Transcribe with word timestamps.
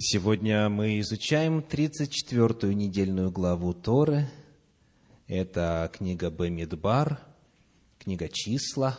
Сегодня 0.00 0.68
мы 0.68 1.00
изучаем 1.00 1.58
34-ю 1.58 2.70
недельную 2.70 3.32
главу 3.32 3.74
Торы. 3.74 4.30
Это 5.26 5.90
книга 5.92 6.30
Бемидбар, 6.30 7.18
книга 7.98 8.28
Числа, 8.28 8.96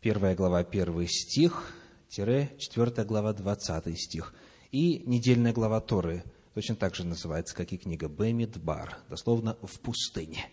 первая 0.00 0.34
глава, 0.34 0.64
первый 0.64 1.08
стих, 1.08 1.74
тире, 2.08 2.56
четвертая 2.58 3.04
глава, 3.04 3.34
двадцатый 3.34 3.94
стих. 3.98 4.32
И 4.70 5.02
недельная 5.04 5.52
глава 5.52 5.82
Торы 5.82 6.24
точно 6.54 6.74
так 6.74 6.94
же 6.94 7.04
называется, 7.04 7.54
как 7.54 7.70
и 7.74 7.76
книга 7.76 8.08
Бемидбар, 8.08 8.96
дословно 9.10 9.58
«в 9.60 9.78
пустыне», 9.78 10.48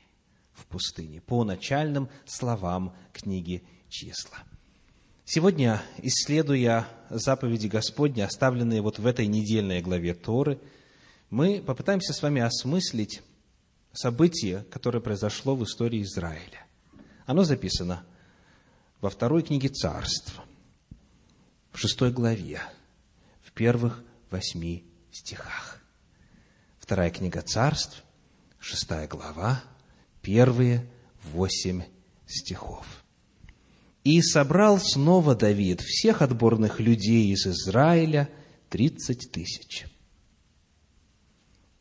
в 0.51 0.65
пустыне, 0.65 1.21
по 1.21 1.45
начальным 1.45 2.09
словам 2.25 2.93
книги 3.13 3.63
Числа. 3.87 4.39
Сегодня, 5.31 5.83
исследуя 5.99 6.87
заповеди 7.11 7.67
Господни, 7.67 8.21
оставленные 8.21 8.81
вот 8.81 8.97
в 8.97 9.05
этой 9.05 9.27
недельной 9.27 9.79
главе 9.79 10.15
Торы, 10.15 10.59
мы 11.29 11.61
попытаемся 11.61 12.13
с 12.13 12.23
вами 12.23 12.41
осмыслить 12.41 13.21
событие, 13.93 14.65
которое 14.71 15.01
произошло 15.01 15.55
в 15.55 15.63
истории 15.63 16.01
Израиля. 16.01 16.65
Оно 17.27 17.43
записано 17.43 18.03
во 19.01 19.11
второй 19.11 19.43
книге 19.43 19.69
Царств, 19.69 20.33
в 21.73 21.77
шестой 21.77 22.11
главе, 22.11 22.59
в 23.43 23.51
первых 23.51 24.03
восьми 24.31 24.83
стихах. 25.11 25.79
Вторая 26.79 27.11
книга 27.11 27.43
Царств, 27.43 28.03
шестая 28.57 29.07
глава, 29.07 29.61
первые 30.23 30.89
восемь 31.21 31.83
стихов. 32.25 32.98
И 34.03 34.21
собрал 34.21 34.79
снова 34.79 35.35
Давид 35.35 35.81
всех 35.81 36.21
отборных 36.21 36.79
людей 36.79 37.31
из 37.33 37.45
Израиля, 37.45 38.29
тридцать 38.69 39.31
тысяч. 39.31 39.85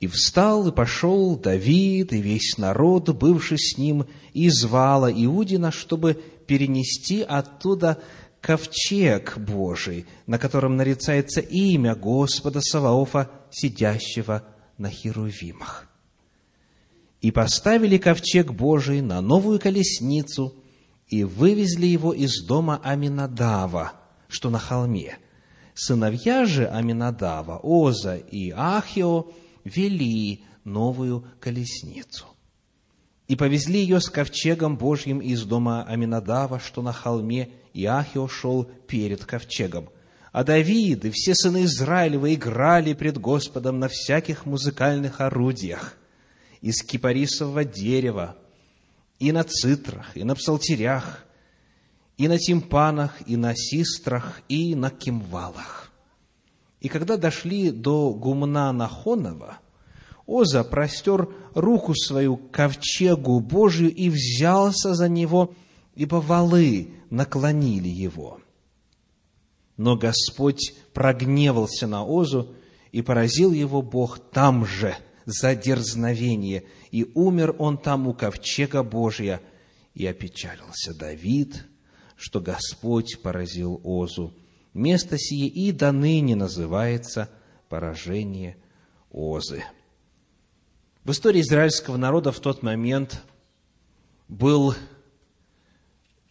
И 0.01 0.07
встал, 0.07 0.69
и 0.69 0.73
пошел 0.73 1.37
Давид, 1.37 2.13
и 2.13 2.21
весь 2.21 2.57
народ, 2.57 3.09
бывший 3.17 3.59
с 3.59 3.79
ним, 3.79 4.07
из 4.33 4.65
вала 4.65 5.13
Иудина, 5.13 5.71
чтобы 5.73 6.21
перенести 6.47 7.23
оттуда 7.23 8.01
ковчег 8.41 9.39
Божий, 9.39 10.07
на 10.27 10.39
котором 10.39 10.77
нарицается 10.77 11.41
имя 11.41 11.95
Господа 11.95 12.61
Саваофа, 12.61 13.31
сидящего 13.51 14.45
на 14.77 14.91
херувимах. 14.91 15.89
И 17.21 17.33
поставили 17.33 17.99
ковчег 17.99 18.53
Божий 18.53 19.01
на 19.03 19.21
новую 19.21 19.61
колесницу– 19.61 20.55
и 21.09 21.25
вывезли 21.25 21.87
его 21.87 22.13
из 22.13 22.45
дома 22.45 22.81
Аминадава, 22.83 23.93
что 24.29 24.51
на 24.51 24.59
холме. 24.59 25.19
Сыновья 25.75 26.45
же 26.45 26.67
Аминадава, 26.67 27.61
Оза 27.63 28.17
и 28.17 28.51
Ахио, 28.51 29.27
вели 29.65 30.45
новую 30.65 31.25
колесницу. 31.41 32.27
И 33.27 33.37
повезли 33.37 33.81
ее 33.81 34.01
с 34.01 34.09
ковчегом 34.09 34.77
Божьим 34.77 35.19
из 35.21 35.45
дома 35.45 35.85
Аминадава, 35.85 36.59
что 36.61 36.83
на 36.83 36.93
холме, 36.93 37.51
и 37.75 37.85
Ахио 37.85 38.27
шел 38.27 38.65
перед 38.65 39.25
ковчегом. 39.25 39.89
А 40.33 40.45
Давид 40.45 41.05
и 41.05 41.11
все 41.11 41.35
сыны 41.35 41.65
Израилева 41.65 42.35
играли 42.35 42.93
пред 42.93 43.19
Господом 43.19 43.79
на 43.79 43.89
всяких 43.89 44.47
музыкальных 44.47 45.21
орудиях 45.21 45.97
из 46.61 46.83
кипарисового 46.83 47.65
дерева, 47.65 48.37
и 49.19 49.33
на 49.33 49.45
цитрах, 49.45 50.17
и 50.17 50.25
на 50.25 50.35
псалтерях, 50.35 51.25
и 52.17 52.29
на 52.29 52.39
тимпанах, 52.39 53.21
и 53.27 53.37
на 53.37 53.55
систрах, 53.55 54.43
и 54.49 54.75
на 54.75 54.91
кимвалах. 54.91 55.91
И 56.81 56.89
когда 56.89 57.17
дошли 57.17 57.71
до 57.71 58.13
гумна 58.13 58.73
Нахонова, 58.73 59.59
Оза 60.27 60.63
простер 60.63 61.29
руку 61.55 61.95
свою 61.95 62.37
к 62.37 62.51
ковчегу 62.51 63.41
Божию 63.41 63.93
и 63.95 64.11
взялся 64.11 64.95
за 64.95 65.09
него, 65.09 65.55
ибо 65.95 66.17
валы 66.17 66.91
наклонили 67.09 67.89
его. 67.89 68.39
Но 69.79 69.97
Господь 69.97 70.75
прогневался 70.93 71.87
на 71.87 72.05
Озу, 72.05 72.55
и 72.93 73.03
поразил 73.03 73.53
его 73.53 73.83
Бог 73.83 74.19
там 74.19 74.65
же– 74.67 74.97
за 75.29 75.55
дерзновение, 75.55 76.65
и 76.91 77.05
умер 77.15 77.55
он 77.59 77.77
там 77.77 78.09
у 78.09 78.15
ковчега 78.15 78.83
Божия, 78.83 79.43
и 79.93 80.07
опечалился 80.07 80.95
Давид, 80.95 81.67
что 82.17 82.41
Господь 82.41 83.21
поразил 83.21 83.79
Озу. 83.85 84.33
Место 84.73 85.19
сие 85.19 85.47
и 85.47 85.71
до 85.71 85.93
ныне 85.93 86.35
называется 86.35 87.29
поражение 87.69 88.57
Озы. 89.11 89.65
В 91.05 91.11
истории 91.11 91.43
израильского 91.43 91.99
народа 91.99 92.33
в 92.33 92.41
тот 92.41 92.63
момент 92.63 93.23
был 94.29 94.75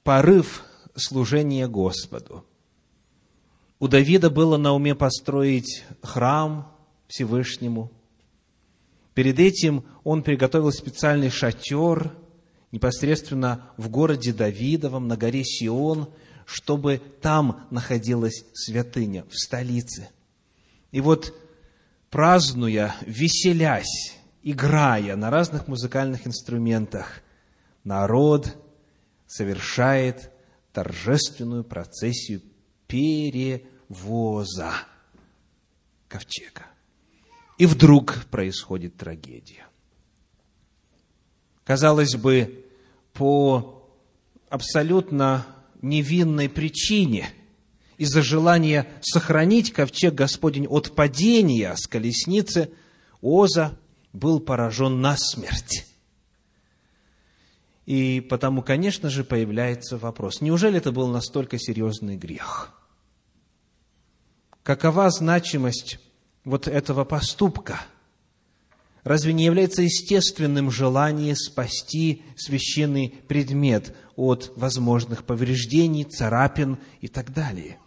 порыв 0.04 0.64
служения 0.96 1.68
Господу. 1.68 2.46
У 3.78 3.88
Давида 3.88 4.32
было 4.32 4.58
на 4.58 4.74
уме 4.74 4.96
построить 4.96 5.84
храм 6.02 6.76
Всевышнему– 7.08 7.92
Перед 9.18 9.40
этим 9.40 9.84
он 10.04 10.22
приготовил 10.22 10.72
специальный 10.72 11.32
шатер 11.32 12.16
непосредственно 12.72 13.72
в 13.76 13.90
городе 13.90 14.32
Давидовом, 14.32 15.08
на 15.08 15.18
горе 15.18 15.44
Сион, 15.44 16.14
чтобы 16.46 17.02
там 17.20 17.66
находилась 17.72 18.46
святыня, 18.54 19.24
в 19.24 19.34
столице. 19.34 20.10
И 20.92 21.02
вот, 21.02 21.34
празднуя, 22.12 22.96
веселясь, 23.08 24.16
играя 24.44 25.16
на 25.16 25.32
разных 25.32 25.68
музыкальных 25.68 26.28
инструментах, 26.28 27.24
народ 27.84 28.56
совершает 29.26 30.30
торжественную 30.74 31.64
процессию 31.64 32.44
перевоза 32.86 34.74
ковчега. 36.08 36.68
И 37.58 37.66
вдруг 37.66 38.26
происходит 38.30 38.98
трагедия. 38.98 39.66
Казалось 41.64 42.16
бы, 42.16 42.66
по 43.14 43.90
абсолютно 44.50 45.46
невинной 45.82 46.50
причине, 46.50 47.30
из-за 47.98 48.22
желания 48.22 48.88
сохранить 49.02 49.74
ковчег 49.74 50.14
Господень 50.14 50.68
от 50.68 50.96
падения 50.96 51.76
с 51.76 51.88
колесницы, 51.88 52.72
Оза 53.22 53.78
был 54.14 54.40
поражен 54.40 55.02
насмерть. 55.02 55.86
И 57.88 58.22
потому, 58.30 58.62
конечно 58.62 59.10
же, 59.10 59.24
появляется 59.24 59.98
вопрос, 59.98 60.42
неужели 60.42 60.78
это 60.78 60.92
был 60.92 61.08
настолько 61.08 61.58
серьезный 61.58 62.18
грех? 62.18 62.74
Какова 64.62 65.10
значимость 65.10 66.00
вот 66.48 66.66
этого 66.66 67.04
поступка? 67.04 67.82
Разве 69.04 69.34
не 69.34 69.44
является 69.44 69.82
естественным 69.82 70.72
желание 70.72 71.36
спасти 71.36 72.24
священный 72.38 73.14
предмет 73.28 73.94
от 74.16 74.54
возможных 74.56 75.26
повреждений, 75.26 76.06
царапин 76.06 76.78
и 77.02 77.10
так 77.10 77.34
далее? 77.34 77.78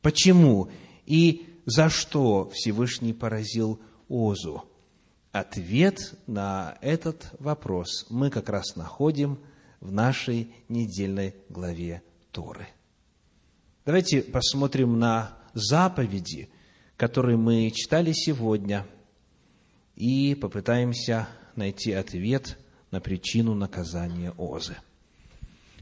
Почему 0.00 0.70
и 1.06 1.46
за 1.66 1.90
что 1.90 2.50
Всевышний 2.54 3.12
поразил 3.12 3.80
Озу? 4.08 4.64
Ответ 5.32 6.14
на 6.28 6.78
этот 6.80 7.34
вопрос 7.40 8.06
мы 8.10 8.30
как 8.30 8.48
раз 8.48 8.76
находим 8.76 9.40
в 9.80 9.90
нашей 9.90 10.52
недельной 10.68 11.34
главе 11.48 12.02
Торы. 12.30 12.68
Давайте 13.84 14.22
посмотрим 14.22 15.00
на 15.00 15.36
заповеди– 15.52 16.48
который 16.98 17.36
мы 17.36 17.70
читали 17.70 18.12
сегодня, 18.12 18.84
и 19.94 20.34
попытаемся 20.34 21.28
найти 21.54 21.92
ответ 21.92 22.58
на 22.90 23.00
причину 23.00 23.54
наказания 23.54 24.32
Озы. 24.36 24.76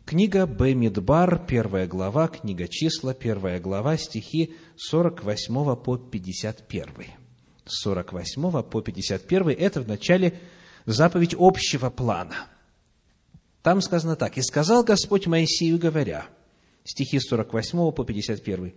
Книга 0.05 0.47
Бемидбар, 0.47 1.45
первая 1.47 1.87
глава, 1.89 2.29
книга 2.29 2.69
числа, 2.69 3.15
первая 3.15 3.59
глава, 3.59 3.97
стихи 3.97 4.55
48 4.77 5.77
по 5.77 5.97
51. 5.97 6.87
48 7.65 8.63
по 8.63 8.83
51– 8.83 9.49
это 9.59 9.81
в 9.81 9.89
начале 9.89 10.39
заповедь 10.85 11.35
общего 11.37 11.89
плана. 11.89 12.47
Там 13.63 13.81
сказано 13.81 14.17
так. 14.17 14.37
«И 14.37 14.43
сказал 14.43 14.85
Господь 14.85 15.27
Моисею, 15.27 15.79
говоря», 15.79 16.27
стихи 16.85 17.19
48 17.19 17.93
по 17.93 18.05
51, 18.05 18.75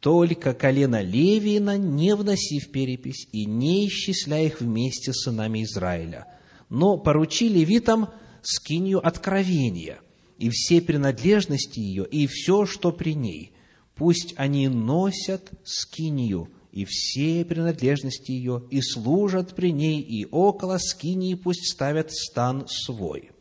только 0.00 0.54
колено 0.54 1.02
Левиина 1.02 1.76
не 1.76 2.14
вноси 2.16 2.58
в 2.58 2.70
перепись 2.70 3.28
и 3.32 3.44
не 3.44 3.86
исчисляй 3.86 4.46
их 4.46 4.60
вместе 4.60 5.12
с 5.12 5.24
сынами 5.24 5.62
Израиля, 5.62 6.26
но 6.70 6.96
поручи 6.96 7.48
левитам 7.48 8.08
скинью 8.42 9.06
откровения 9.06 10.00
и 10.38 10.48
все 10.48 10.80
принадлежности 10.80 11.80
ее, 11.80 12.06
и 12.10 12.26
все, 12.26 12.64
что 12.64 12.92
при 12.92 13.14
ней. 13.14 13.52
Пусть 13.94 14.32
они 14.36 14.68
носят 14.68 15.50
скинью 15.64 16.48
и 16.72 16.86
все 16.88 17.44
принадлежности 17.44 18.30
ее, 18.30 18.62
и 18.70 18.80
служат 18.80 19.54
при 19.54 19.72
ней, 19.72 20.00
и 20.00 20.26
около 20.30 20.78
скинии 20.78 21.34
пусть 21.34 21.70
ставят 21.70 22.10
стан 22.12 22.66
свой. 22.68 23.32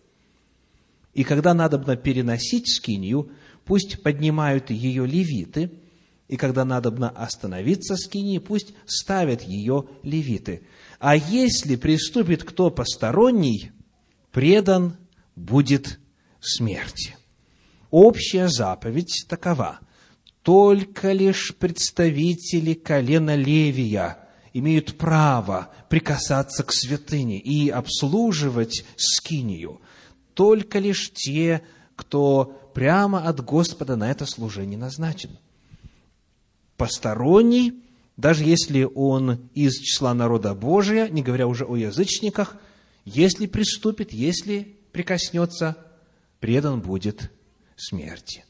И 1.14 1.24
когда 1.24 1.54
надобно 1.54 1.96
переносить 1.96 2.68
скинию, 2.70 3.30
пусть 3.66 4.02
поднимают 4.02 4.72
ее 4.72 5.06
левиты, 5.06 5.72
и 6.30 6.38
когда 6.38 6.64
надобно 6.64 7.10
остановиться 7.10 7.98
скинии, 7.98 8.38
пусть 8.38 8.74
ставят 8.86 9.42
ее 9.42 9.86
левиты. 10.04 10.62
А 11.00 11.16
если 11.16 11.76
приступит 11.76 12.44
кто 12.44 12.70
посторонний, 12.70 13.72
предан 14.32 14.96
будет 15.36 16.00
смерти. 16.40 17.18
Общая 17.90 18.48
заповедь 18.48 19.26
такова. 19.28 19.80
Только 20.44 21.12
лишь 21.14 21.56
представители 21.56 22.76
колена 22.76 23.36
Левия 23.36 24.20
имеют 24.54 24.98
право 24.98 25.72
прикасаться 25.90 26.64
к 26.64 26.72
святыне 26.72 27.40
и 27.40 27.70
обслуживать 27.70 28.86
скинию. 28.96 29.82
Только 30.36 30.78
лишь 30.78 31.12
те, 31.12 31.64
кто 31.96 32.72
прямо 32.76 33.28
от 33.28 33.44
Господа 33.44 33.96
на 33.96 34.12
это 34.12 34.28
служение 34.28 34.78
назначен. 34.78 35.32
Посторонний, 36.80 37.84
даже 38.16 38.46
если 38.46 38.84
он 38.84 39.50
из 39.54 39.78
числа 39.80 40.14
народа 40.14 40.56
Божия, 40.56 41.10
не 41.10 41.22
говоря 41.22 41.46
уже 41.46 41.66
о 41.66 41.76
язычниках, 41.76 42.56
если 43.04 43.48
приступит, 43.48 44.14
если 44.14 44.78
прикоснется, 44.94 45.76
предан 46.40 46.80
будет 46.80 47.34
смерти. 47.76 48.46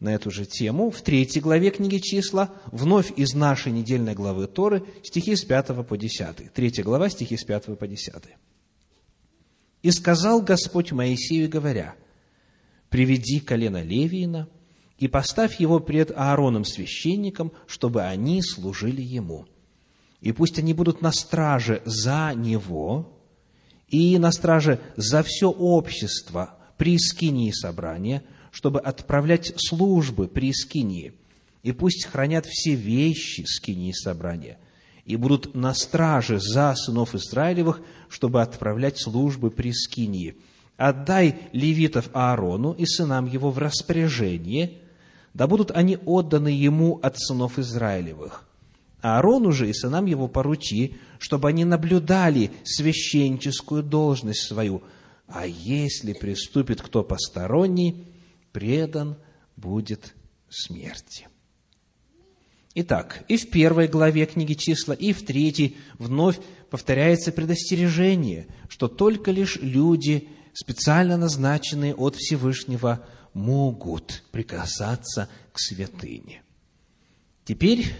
На 0.00 0.10
эту 0.10 0.30
же 0.30 0.44
тему 0.44 0.90
в 0.90 1.00
третьей 1.00 1.40
главе 1.40 1.70
книги 1.70 1.96
«Числа», 1.96 2.52
вновь 2.66 3.10
из 3.16 3.32
нашей 3.32 3.72
недельной 3.72 4.12
главы 4.12 4.48
Торы, 4.48 4.84
стихи 5.02 5.34
с 5.34 5.42
5 5.42 5.86
по 5.86 5.96
10. 5.96 6.52
Третья 6.52 6.82
глава, 6.82 7.08
стихи 7.08 7.38
с 7.38 7.44
5 7.44 7.78
по 7.78 7.88
10. 7.88 8.12
«И 9.80 9.90
сказал 9.92 10.42
Господь 10.42 10.92
Моисею, 10.92 11.48
говоря, 11.48 11.94
«Приведи 12.90 13.40
колено 13.40 13.82
Левиина 13.82 14.50
и 15.02 15.08
поставь 15.08 15.58
его 15.58 15.80
пред 15.80 16.12
Аароном 16.12 16.64
священником, 16.64 17.50
чтобы 17.66 18.04
они 18.04 18.40
служили 18.40 19.02
ему. 19.02 19.46
И 20.20 20.30
пусть 20.30 20.60
они 20.60 20.74
будут 20.74 21.02
на 21.02 21.10
страже 21.10 21.82
за 21.84 22.32
него 22.36 23.12
и 23.88 24.16
на 24.18 24.30
страже 24.30 24.78
за 24.96 25.24
все 25.24 25.50
общество 25.50 26.54
при 26.76 27.00
скинии 27.00 27.50
собрания, 27.50 28.22
чтобы 28.52 28.78
отправлять 28.78 29.52
службы 29.56 30.28
при 30.28 30.52
скинии, 30.52 31.14
и 31.64 31.72
пусть 31.72 32.06
хранят 32.06 32.46
все 32.46 32.76
вещи 32.76 33.42
скинии 33.44 33.90
собрания, 33.90 34.56
и 35.04 35.16
будут 35.16 35.56
на 35.56 35.74
страже 35.74 36.38
за 36.38 36.76
сынов 36.76 37.16
Израилевых, 37.16 37.80
чтобы 38.08 38.40
отправлять 38.40 39.02
службы 39.02 39.50
при 39.50 39.72
скинии. 39.72 40.36
Отдай 40.76 41.40
левитов 41.50 42.08
Аарону 42.12 42.70
и 42.70 42.86
сынам 42.86 43.26
его 43.26 43.50
в 43.50 43.58
распоряжение, 43.58 44.78
да 45.34 45.46
будут 45.46 45.70
они 45.70 45.98
отданы 46.04 46.48
ему 46.48 46.98
от 47.02 47.18
сынов 47.18 47.58
Израилевых. 47.58 48.44
Аарону 49.00 49.50
же 49.50 49.68
и 49.68 49.72
сынам 49.72 50.06
его 50.06 50.28
поручи, 50.28 50.96
чтобы 51.18 51.48
они 51.48 51.64
наблюдали 51.64 52.52
священническую 52.64 53.82
должность 53.82 54.46
свою, 54.46 54.82
а 55.26 55.46
если 55.46 56.12
приступит 56.12 56.82
кто 56.82 57.02
посторонний, 57.02 58.06
предан 58.52 59.16
будет 59.56 60.14
смерти. 60.48 61.28
Итак, 62.74 63.24
и 63.28 63.36
в 63.36 63.50
первой 63.50 63.86
главе 63.86 64.24
книги 64.26 64.54
числа, 64.54 64.92
и 64.92 65.12
в 65.12 65.24
третьей 65.24 65.76
вновь 65.98 66.38
повторяется 66.70 67.32
предостережение, 67.32 68.46
что 68.68 68.88
только 68.88 69.30
лишь 69.30 69.56
люди, 69.56 70.28
специально 70.54 71.16
назначенные 71.16 71.94
от 71.94 72.16
Всевышнего, 72.16 73.04
могут 73.34 74.22
прикасаться 74.30 75.28
к 75.52 75.58
святыне. 75.58 76.42
Теперь 77.44 77.92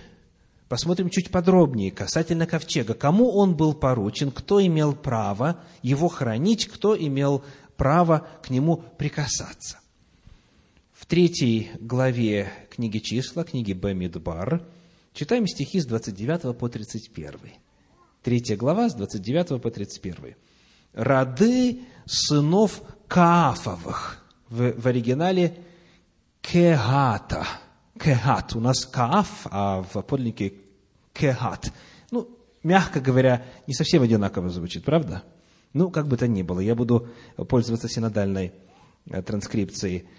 посмотрим 0.68 1.10
чуть 1.10 1.30
подробнее 1.30 1.90
касательно 1.90 2.46
ковчега. 2.46 2.94
Кому 2.94 3.30
он 3.30 3.56
был 3.56 3.74
поручен, 3.74 4.30
кто 4.30 4.64
имел 4.64 4.94
право 4.94 5.60
его 5.82 6.08
хранить, 6.08 6.66
кто 6.66 6.96
имел 6.96 7.44
право 7.76 8.26
к 8.42 8.50
нему 8.50 8.84
прикасаться. 8.98 9.80
В 10.92 11.06
третьей 11.06 11.72
главе 11.80 12.52
книги 12.70 12.98
числа, 12.98 13.44
книги 13.44 13.72
Бамидбар, 13.72 14.62
читаем 15.12 15.48
стихи 15.48 15.80
с 15.80 15.86
29 15.86 16.56
по 16.56 16.68
31. 16.68 17.34
Третья 18.22 18.56
глава 18.56 18.88
с 18.88 18.94
29 18.94 19.60
по 19.60 19.70
31. 19.70 20.36
«Роды 20.92 21.80
сынов 22.06 22.82
Каафовых» 23.08 24.21
в, 24.52 24.80
в 24.80 24.86
оригинале 24.86 25.56
Кехата. 26.40 27.46
Кехат. 27.98 28.54
У 28.54 28.60
нас 28.60 28.84
Кааф, 28.84 29.46
а 29.50 29.82
в 29.82 30.02
подлиннике 30.02 30.54
Кехат. 31.12 31.72
Ну, 32.10 32.28
мягко 32.62 33.00
говоря, 33.00 33.44
не 33.66 33.74
совсем 33.74 34.02
одинаково 34.02 34.50
звучит, 34.50 34.84
правда? 34.84 35.22
Ну, 35.72 35.90
как 35.90 36.06
бы 36.06 36.16
то 36.16 36.28
ни 36.28 36.42
было, 36.42 36.60
я 36.60 36.74
буду 36.74 37.08
пользоваться 37.48 37.88
синодальной 37.88 38.52
э, 39.10 39.22
транскрипцией– 39.22 40.06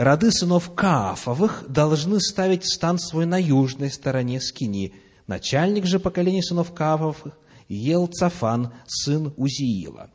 роды 0.00 0.32
сынов 0.32 0.74
Каафовых 0.74 1.64
должны 1.68 2.20
ставить 2.20 2.64
стан 2.64 2.98
свой 2.98 3.26
на 3.26 3.40
южной 3.40 3.90
стороне 3.90 4.40
скини. 4.40 4.94
Начальник 5.26 5.84
же 5.84 6.00
поколения 6.00 6.42
сынов 6.42 6.72
Каафовых 6.72 7.34
ел 7.68 8.06
Цафан, 8.06 8.72
сын 8.86 9.34
Узиила. 9.36 10.10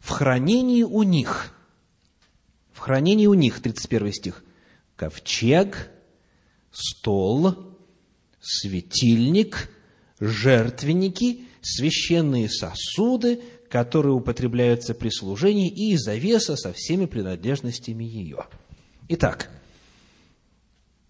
В 0.00 0.10
хранении 0.10 0.82
у 0.82 1.02
них, 1.02 1.54
в 2.80 2.82
хранении 2.82 3.26
у 3.26 3.34
них, 3.34 3.60
31 3.60 4.12
стих, 4.12 4.44
ковчег, 4.96 5.90
стол, 6.72 7.76
светильник, 8.40 9.70
жертвенники, 10.18 11.44
священные 11.60 12.48
сосуды, 12.48 13.40
которые 13.68 14.14
употребляются 14.14 14.94
при 14.94 15.10
служении, 15.10 15.68
и 15.68 15.96
завеса 15.96 16.56
со 16.56 16.72
всеми 16.72 17.06
принадлежностями 17.06 18.04
ее– 18.04 18.46
Итак, 19.12 19.50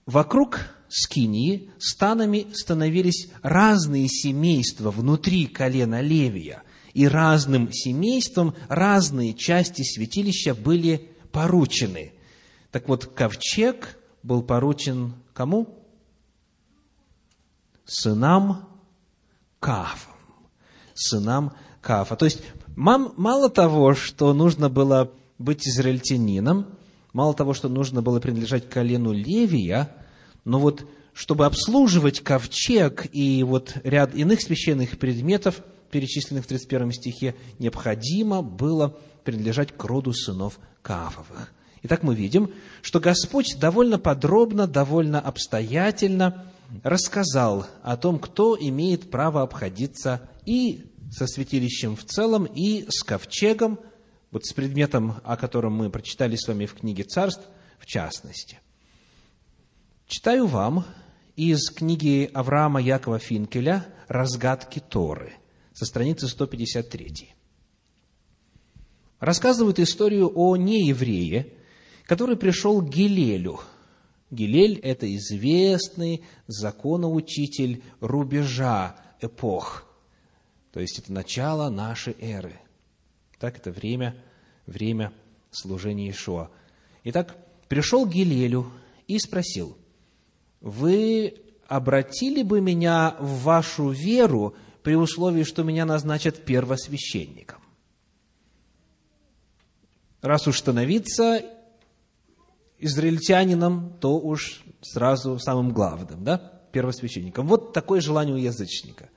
вокруг 0.07 0.61
Скинии 0.89 1.71
станами 1.79 2.47
становились 2.55 3.29
разные 3.43 4.09
семейства 4.09 4.91
внутри 4.91 5.45
колена 5.45 6.01
Левия, 6.01 6.63
и 6.95 7.07
разным 7.07 7.71
семействам 7.71 8.55
разные 8.71 9.35
части 9.35 9.83
святилища 9.83 10.55
были 10.55 11.11
поручены. 11.33 12.13
Так 12.71 12.89
вот, 12.89 13.07
ковчег 13.07 13.99
был 14.23 14.43
поручен 14.43 15.15
кому? 15.33 15.79
Сынам 17.85 18.69
Каафа. 19.59 20.11
Сынам 20.95 21.53
Каафа. 21.81 22.17
То 22.17 22.25
есть, 22.27 22.43
мало 22.77 23.51
того, 23.51 23.95
что 23.95 24.33
нужно 24.33 24.69
было 24.69 25.11
быть 25.39 25.67
израильтянином, 25.67 26.79
Мало 27.13 27.35
того, 27.35 27.55
что 27.55 27.69
нужно 27.69 28.03
было 28.03 28.21
принадлежать 28.21 28.69
колену 28.69 29.13
Левия, 29.13 29.89
но 30.45 30.61
вот 30.61 30.87
чтобы 31.13 31.45
обслуживать 31.45 32.21
ковчег 32.21 33.09
и 33.13 33.43
вот 33.43 33.75
ряд 33.83 34.15
иных 34.15 34.41
священных 34.41 34.99
предметов, 34.99 35.63
перечисленных 35.91 36.45
в 36.45 36.47
31 36.47 36.93
стихе, 36.93 37.35
необходимо 37.59 38.43
было 38.43 38.97
принадлежать 39.31 39.71
к 39.77 39.85
роду 39.85 40.13
сынов 40.13 40.59
Каафовых. 40.83 41.53
Итак, 41.83 42.03
мы 42.03 42.17
видим, 42.17 42.53
что 42.83 42.99
Господь 42.99 43.57
довольно 43.61 43.97
подробно, 43.97 44.67
довольно 44.67 45.21
обстоятельно 45.21 46.53
рассказал 46.83 47.67
о 47.83 47.97
том, 47.97 48.19
кто 48.19 48.57
имеет 48.59 49.09
право 49.09 49.43
обходиться 49.43 50.29
и 50.47 50.85
со 51.13 51.29
святилищем 51.29 51.95
в 51.95 52.05
целом, 52.05 52.45
и 52.45 52.87
с 52.89 53.05
ковчегом, 53.05 53.79
вот 54.33 54.47
с 54.47 54.53
предметом, 54.53 55.21
о 55.25 55.37
котором 55.37 55.75
мы 55.75 55.91
прочитали 55.91 56.35
с 56.35 56.49
вами 56.49 56.67
в 56.67 56.75
книге 56.75 57.05
«Царств», 57.05 57.45
в 57.79 57.87
частности. 57.87 58.59
Читаю 60.07 60.49
вам 60.49 60.85
из 61.37 61.71
книги 61.71 62.29
Авраама 62.35 62.81
Якова 62.81 63.21
Финкеля 63.21 63.87
«Разгадки 64.09 64.81
Торы» 64.81 65.35
со 65.73 65.87
страницы 65.87 66.27
153. 66.27 67.40
Рассказывают 69.21 69.79
историю 69.79 70.33
о 70.35 70.57
нееврее, 70.57 71.53
который 72.07 72.37
пришел 72.37 72.83
к 72.83 72.89
Гилелю. 72.89 73.61
Гилель– 74.31 74.79
это 74.83 75.15
известный 75.17 76.25
законоучитель 76.49 77.83
рубежа 78.01 78.97
эпох, 79.21 79.85
то 80.73 80.81
есть 80.81 80.99
это 80.99 81.13
начало 81.13 81.69
нашей 81.69 82.17
эры– 82.21 82.59
так, 83.41 83.57
это 83.57 83.73
время, 83.73 84.15
время 84.67 85.13
служения 85.51 86.11
Ишуа. 86.11 86.51
Итак, 87.05 87.37
пришел 87.69 88.05
к 88.07 88.11
Гилелю 88.13 88.71
и 89.09 89.19
спросил, 89.19 89.79
вы 90.61 91.35
обратили 91.67 92.43
бы 92.43 92.61
меня 92.61 93.17
в 93.19 93.43
вашу 93.43 93.89
веру 93.89 94.55
при 94.83 94.95
условии, 94.95 95.43
что 95.43 95.63
меня 95.63 95.87
назначат 95.87 96.45
первосвященником. 96.45 97.60
Раз 100.23 100.47
уж 100.47 100.59
становиться 100.59 101.43
израильтянином, 102.79 103.97
то 104.01 104.19
уж 104.19 104.63
сразу 104.83 105.39
самым 105.39 105.73
главным, 105.73 106.25
да, 106.25 106.39
первосвященником. 106.73 107.47
Вот 107.47 107.73
такое 107.73 108.01
желание 108.01 108.35
у 108.35 108.39
язычника. 108.39 109.09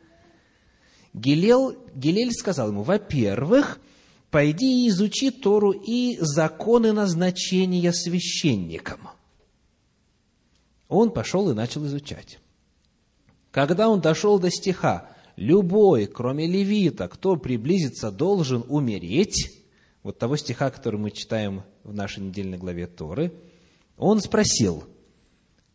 Гилел, 1.13 1.75
Гилель 1.93 2.31
сказал 2.31 2.69
ему, 2.69 2.83
во-первых, 2.83 3.79
пойди 4.31 4.86
и 4.86 4.89
изучи 4.89 5.29
Тору 5.29 5.72
и 5.72 6.17
законы 6.19 6.91
назначения 6.91 7.91
священникам. 7.93 9.10
Он 10.88 11.12
пошел 11.12 11.50
и 11.50 11.53
начал 11.53 11.86
изучать. 11.86 12.39
Когда 13.51 13.89
он 13.89 14.01
дошел 14.01 14.39
до 14.39 14.50
стиха 14.50 15.10
«Любой, 15.36 16.05
кроме 16.07 16.48
левита, 16.48 17.07
кто 17.07 17.36
приблизится, 17.36 18.12
должен 18.12 18.63
умереть», 18.67 19.62
вот 20.03 20.19
того 20.19 20.36
стиха, 20.36 20.69
который 20.69 21.00
мы 21.00 21.12
читаем 21.12 21.63
в 21.83 21.93
нашей 21.93 22.22
недельной 22.22 22.57
главе 22.57 22.88
Торы, 22.88 23.33
он 23.98 24.19
спросил, 24.19 24.83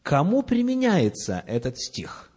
кому 0.02 0.42
применяется 0.42 1.42
этот 1.46 1.78
стих? 1.78 2.30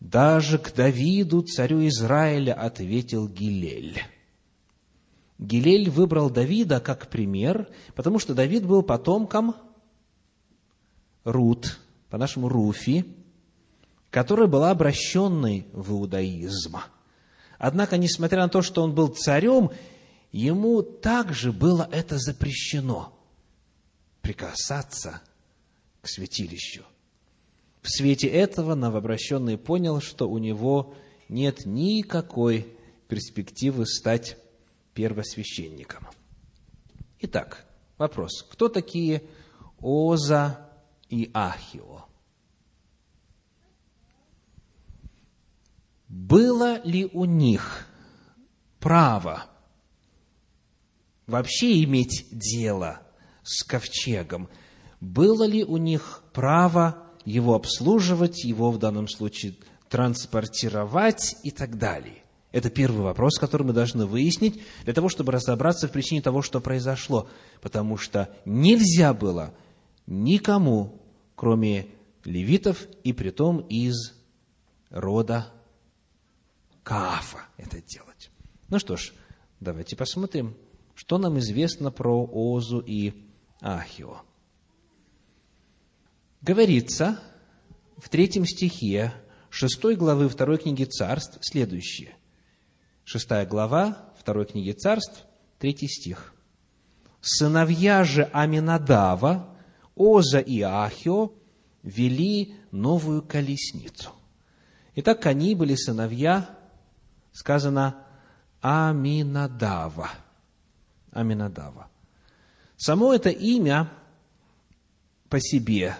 «Даже 0.00 0.58
к 0.58 0.74
Давиду, 0.74 1.42
царю 1.42 1.86
Израиля, 1.86 2.54
ответил 2.54 3.28
Гилель». 3.28 4.02
Гилель 5.38 5.90
выбрал 5.90 6.28
Давида 6.28 6.80
как 6.80 7.08
пример, 7.08 7.68
потому 7.94 8.18
что 8.18 8.34
Давид 8.34 8.66
был 8.66 8.82
потомком 8.82 9.54
Рут, 11.24 11.78
по-нашему 12.10 12.48
Руфи, 12.48 13.04
которая 14.10 14.48
была 14.48 14.70
обращенной 14.70 15.66
в 15.72 15.92
иудаизм. 15.92 16.78
Однако, 17.58 17.96
несмотря 17.96 18.42
на 18.42 18.48
то, 18.48 18.60
что 18.62 18.82
он 18.82 18.94
был 18.94 19.08
царем, 19.08 19.70
ему 20.32 20.82
также 20.82 21.52
было 21.52 21.88
это 21.92 22.18
запрещено– 22.18 23.16
прикасаться 24.22 25.20
к 26.00 26.08
святилищу. 26.08 26.84
В 27.82 27.90
свете 27.90 28.28
этого 28.28 28.74
новообращенный 28.74 29.58
понял, 29.58 30.00
что 30.00 30.30
у 30.30 30.38
него 30.38 30.94
нет 31.28 31.66
никакой 31.66 32.68
перспективы 33.08 33.86
стать 33.86 34.38
первосвященником. 34.94 36.06
Итак, 37.18 37.66
вопрос. 37.98 38.42
Кто 38.50 38.68
такие 38.68 39.24
Оза 39.80 40.70
и 41.08 41.30
Ахио? 41.34 42.04
Было 46.08 46.80
ли 46.84 47.06
у 47.12 47.24
них 47.24 47.88
право 48.78 49.46
вообще 51.26 51.82
иметь 51.84 52.26
дело 52.30 53.00
с 53.42 53.62
ковчегом? 53.64 54.48
Было 55.00 55.44
ли 55.44 55.64
у 55.64 55.76
них 55.76 56.22
право 56.32 57.02
его 57.24 57.54
обслуживать, 57.54 58.44
его 58.44 58.70
в 58.70 58.78
данном 58.78 59.08
случае 59.08 59.56
транспортировать 59.88 61.36
и 61.42 61.50
так 61.50 61.78
далее? 61.78 62.22
Это 62.52 62.68
первый 62.68 63.02
вопрос, 63.02 63.38
который 63.38 63.66
мы 63.66 63.72
должны 63.72 64.04
выяснить 64.04 64.62
для 64.84 64.92
того, 64.92 65.08
чтобы 65.08 65.32
разобраться 65.32 65.88
в 65.88 65.92
причине 65.92 66.20
того, 66.20 66.42
что 66.42 66.60
произошло. 66.60 67.28
Потому 67.62 67.96
что 67.96 68.28
нельзя 68.44 69.14
было 69.14 69.54
никому, 70.06 71.00
кроме 71.34 71.88
левитов, 72.24 72.86
и 73.04 73.12
притом 73.12 73.60
из 73.60 74.14
рода 74.90 75.48
Каафа 76.82 77.46
это 77.56 77.80
делать. 77.80 78.30
Ну 78.68 78.78
что 78.78 78.96
ж, 78.96 79.12
давайте 79.60 79.96
посмотрим, 79.96 80.56
что 80.94 81.18
нам 81.18 81.38
известно 81.38 81.90
про 81.90 82.28
Озу 82.30 82.80
и 82.80 83.12
Ахио. 83.60 84.18
Говорится 86.40 87.20
в 87.96 88.08
третьем 88.08 88.44
стихе 88.44 89.12
шестой 89.48 89.96
главы 89.96 90.28
второй 90.28 90.58
книги 90.58 90.84
Царств 90.84 91.38
следующее. 91.40 92.16
Шестая 93.04 93.46
глава 93.46 94.12
второй 94.18 94.46
книги 94.46 94.72
Царств, 94.72 95.24
третий 95.58 95.88
стих. 95.88 96.34
«Сыновья 97.20 98.02
же 98.02 98.28
Аминадава, 98.32 99.56
Оза 99.94 100.40
и 100.40 100.60
Ахио 100.60 101.32
вели 101.82 102.54
новую 102.72 103.22
колесницу». 103.22 104.10
Итак, 104.96 105.24
они 105.26 105.54
были 105.54 105.74
сыновья, 105.74 106.50
сказано, 107.32 108.04
Аминадава– 108.60 110.10
Аминадава. 111.12 111.88
Само 112.76 113.12
это 113.12 113.28
имя 113.28 113.92
по 115.28 115.38
себе 115.40 115.96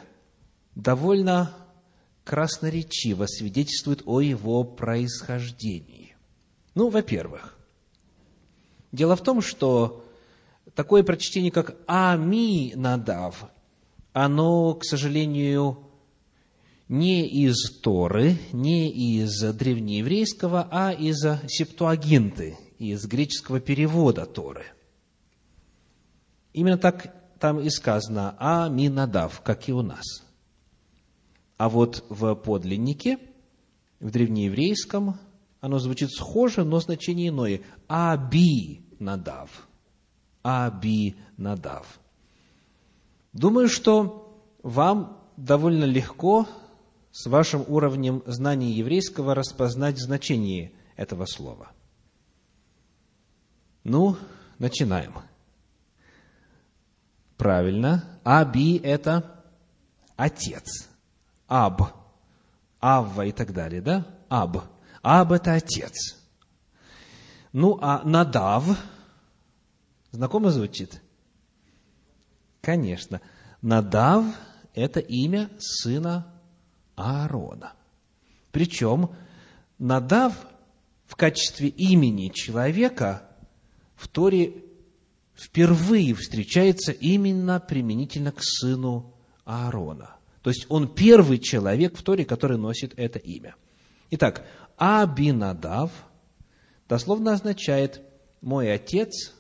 довольно 0.75 1.55
красноречиво 2.25 3.27
свидетельствует 3.27 4.03
о 4.07 4.21
его 4.21 4.65
происхождении. 4.65 6.17
Ну, 6.75 6.89
во-первых, 6.89 7.57
дело 8.91 9.15
в 9.15 9.23
том, 9.23 9.43
что 9.43 10.05
такое 10.75 11.03
прочтение, 11.03 11.53
как 11.53 11.77
Аминадав, 11.87 13.51
оно, 14.13 14.75
к 14.75 14.85
сожалению, 14.85 15.87
не 16.89 17.27
из 17.27 17.81
Торы, 17.81 18.39
не 18.53 18.91
из 18.91 19.41
древнееврейского, 19.41 20.69
а 20.71 20.93
из 20.93 21.23
септуагинты, 21.49 22.59
из 22.79 23.07
греческого 23.07 23.61
перевода 23.61 24.27
Торы– 24.27 24.65
Именно 26.53 26.79
так 26.79 27.15
там 27.39 27.61
и 27.61 27.71
сказано 27.71 28.37
«Аминадав», 28.39 29.41
как 29.41 29.69
и 29.69 29.73
у 29.73 29.83
нас. 29.83 30.05
А 31.57 31.69
вот 31.69 32.05
в 32.09 32.35
подлиннике, 32.35 33.19
в 34.01 34.11
древнееврейском, 34.11 35.19
оно 35.61 35.79
звучит 35.79 36.11
схоже, 36.11 36.65
но 36.65 36.81
значение 36.81 37.29
иное. 37.29 37.61
Аби-надав. 37.89 39.69
Аби-надав. 40.43 42.01
Думаю, 43.33 43.69
что 43.69 44.45
вам 44.63 45.19
довольно 45.37 45.85
легко 45.85 46.49
с 47.13 47.27
вашим 47.27 47.65
уровнем 47.69 48.23
знания 48.27 48.73
еврейского 48.73 49.35
распознать 49.35 49.99
значение 49.99 50.73
этого 50.97 51.27
слова. 51.27 51.71
Ну, 53.85 54.17
начинаем. 54.59 55.15
Правильно. 57.37 58.05
Аби– 58.25 58.77
это 58.83 59.45
отец. 60.17 60.89
Аб. 61.49 61.83
Авва 62.81 63.27
и 63.27 63.33
так 63.33 63.53
далее, 63.53 63.81
да? 63.81 64.07
Аб. 64.29 64.65
Аб– 65.03 65.33
это 65.33 65.55
отец. 65.55 66.19
Ну, 67.53 67.79
а 67.83 68.03
Надав, 68.05 68.65
знакомо 70.11 70.51
звучит? 70.51 71.03
Конечно. 72.61 73.21
Надав– 73.61 74.25
это 74.75 75.01
имя 75.01 75.51
сына 75.59 76.27
Аарона. 76.97 77.75
Причем 78.53 79.11
Надав 79.79 80.35
в 81.07 81.17
качестве 81.17 81.69
имени 81.69 82.29
человека 82.29 83.23
в 83.97 84.09
Торе 84.09 84.65
впервые 85.35 86.15
встречается 86.15 86.93
именно 86.93 87.61
применительно 87.61 88.33
к 88.33 88.43
сыну 88.43 89.15
Аарона. 89.45 90.17
То 90.43 90.51
есть 90.51 90.67
он 90.69 90.93
первый 90.93 91.39
человек 91.39 91.97
в 91.97 92.03
Торе, 92.03 92.25
который 92.25 92.59
носит 92.59 92.93
это 92.97 93.19
имя. 93.19 93.55
Итак, 94.11 94.47
Абинадав 94.77 95.91
дословно 96.89 97.33
означает 97.33 98.03
«мой 98.41 98.73
отец 98.73 99.33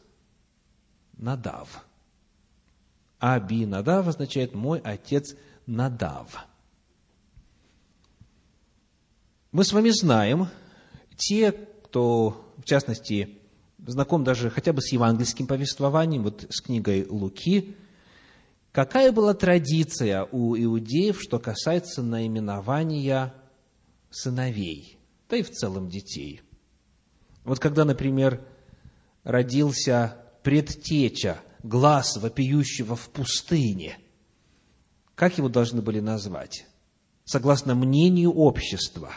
Надав». 1.14 1.84
Абинадав 3.18 4.06
означает 4.06 4.54
«мой 4.54 4.80
отец 4.80 5.34
Надав». 5.66 6.46
Мы 9.50 9.64
с 9.64 9.72
вами 9.72 9.90
знаем, 9.90 10.48
те, 11.16 11.52
кто, 11.52 12.54
в 12.56 12.64
частности, 12.64 13.41
знаком 13.86 14.24
даже 14.24 14.50
хотя 14.50 14.72
бы 14.72 14.80
с 14.80 14.92
евангельским 14.92 15.46
повествованием, 15.46 16.22
вот 16.22 16.46
с 16.50 16.60
книгой 16.60 17.06
Луки, 17.08 17.76
какая 18.72 19.12
была 19.12 19.34
традиция 19.34 20.26
у 20.30 20.56
иудеев, 20.56 21.20
что 21.20 21.38
касается 21.38 22.02
наименования 22.02 23.34
сыновей, 24.10 24.98
да 25.28 25.36
и 25.36 25.42
в 25.42 25.50
целом 25.50 25.88
детей. 25.88 26.42
Вот 27.44 27.58
когда, 27.58 27.84
например, 27.84 28.40
родился 29.24 30.16
предтеча, 30.42 31.40
глаз 31.62 32.16
вопиющего 32.16 32.96
в 32.96 33.08
пустыне, 33.10 33.98
как 35.14 35.38
его 35.38 35.48
должны 35.48 35.82
были 35.82 36.00
назвать? 36.00 36.66
согласно 37.24 37.74
мнению 37.74 38.32
общества. 38.32 39.14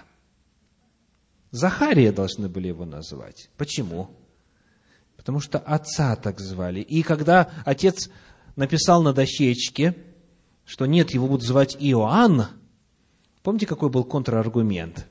Захария 1.52 2.12
должны 2.12 2.50
были 2.50 2.68
его 2.68 2.86
назвать. 2.86 3.50
Почему? 3.58 4.10
Потому 5.26 5.40
что 5.40 5.58
отца 5.58 6.16
так 6.16 6.40
звали. 6.40 6.82
И 6.82 7.02
когда 7.02 7.50
отец 7.66 8.12
написал 8.56 9.02
на 9.02 9.12
дощечке, 9.12 9.96
что 10.66 10.86
нет, 10.86 11.10
его 11.16 11.26
будут 11.26 11.44
звать 11.44 11.76
Иоанн, 11.80 12.46
помните, 13.42 13.66
какой 13.66 13.90
был 13.90 14.04
контраргумент? 14.04 15.08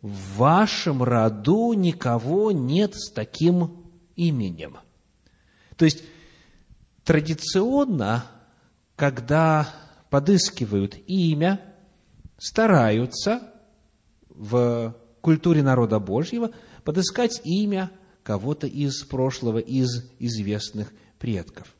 В 0.00 0.38
вашем 0.38 1.02
роду 1.02 1.74
никого 1.74 2.52
нет 2.52 2.94
с 2.94 3.12
таким 3.12 3.84
именем. 4.16 4.78
То 5.76 5.84
есть, 5.84 6.02
традиционно, 7.04 8.24
когда 8.96 9.68
подыскивают 10.08 10.96
имя, 11.06 11.60
стараются 12.38 13.42
в 14.30 14.96
культуре 15.20 15.62
народа 15.62 15.98
Божьего 16.00 16.50
подыскать 16.82 17.42
имя 17.44 17.90
кого-то 18.30 18.68
из 18.68 19.02
прошлого, 19.02 19.58
из 19.58 20.08
известных 20.20 20.92
предков. 21.18 21.74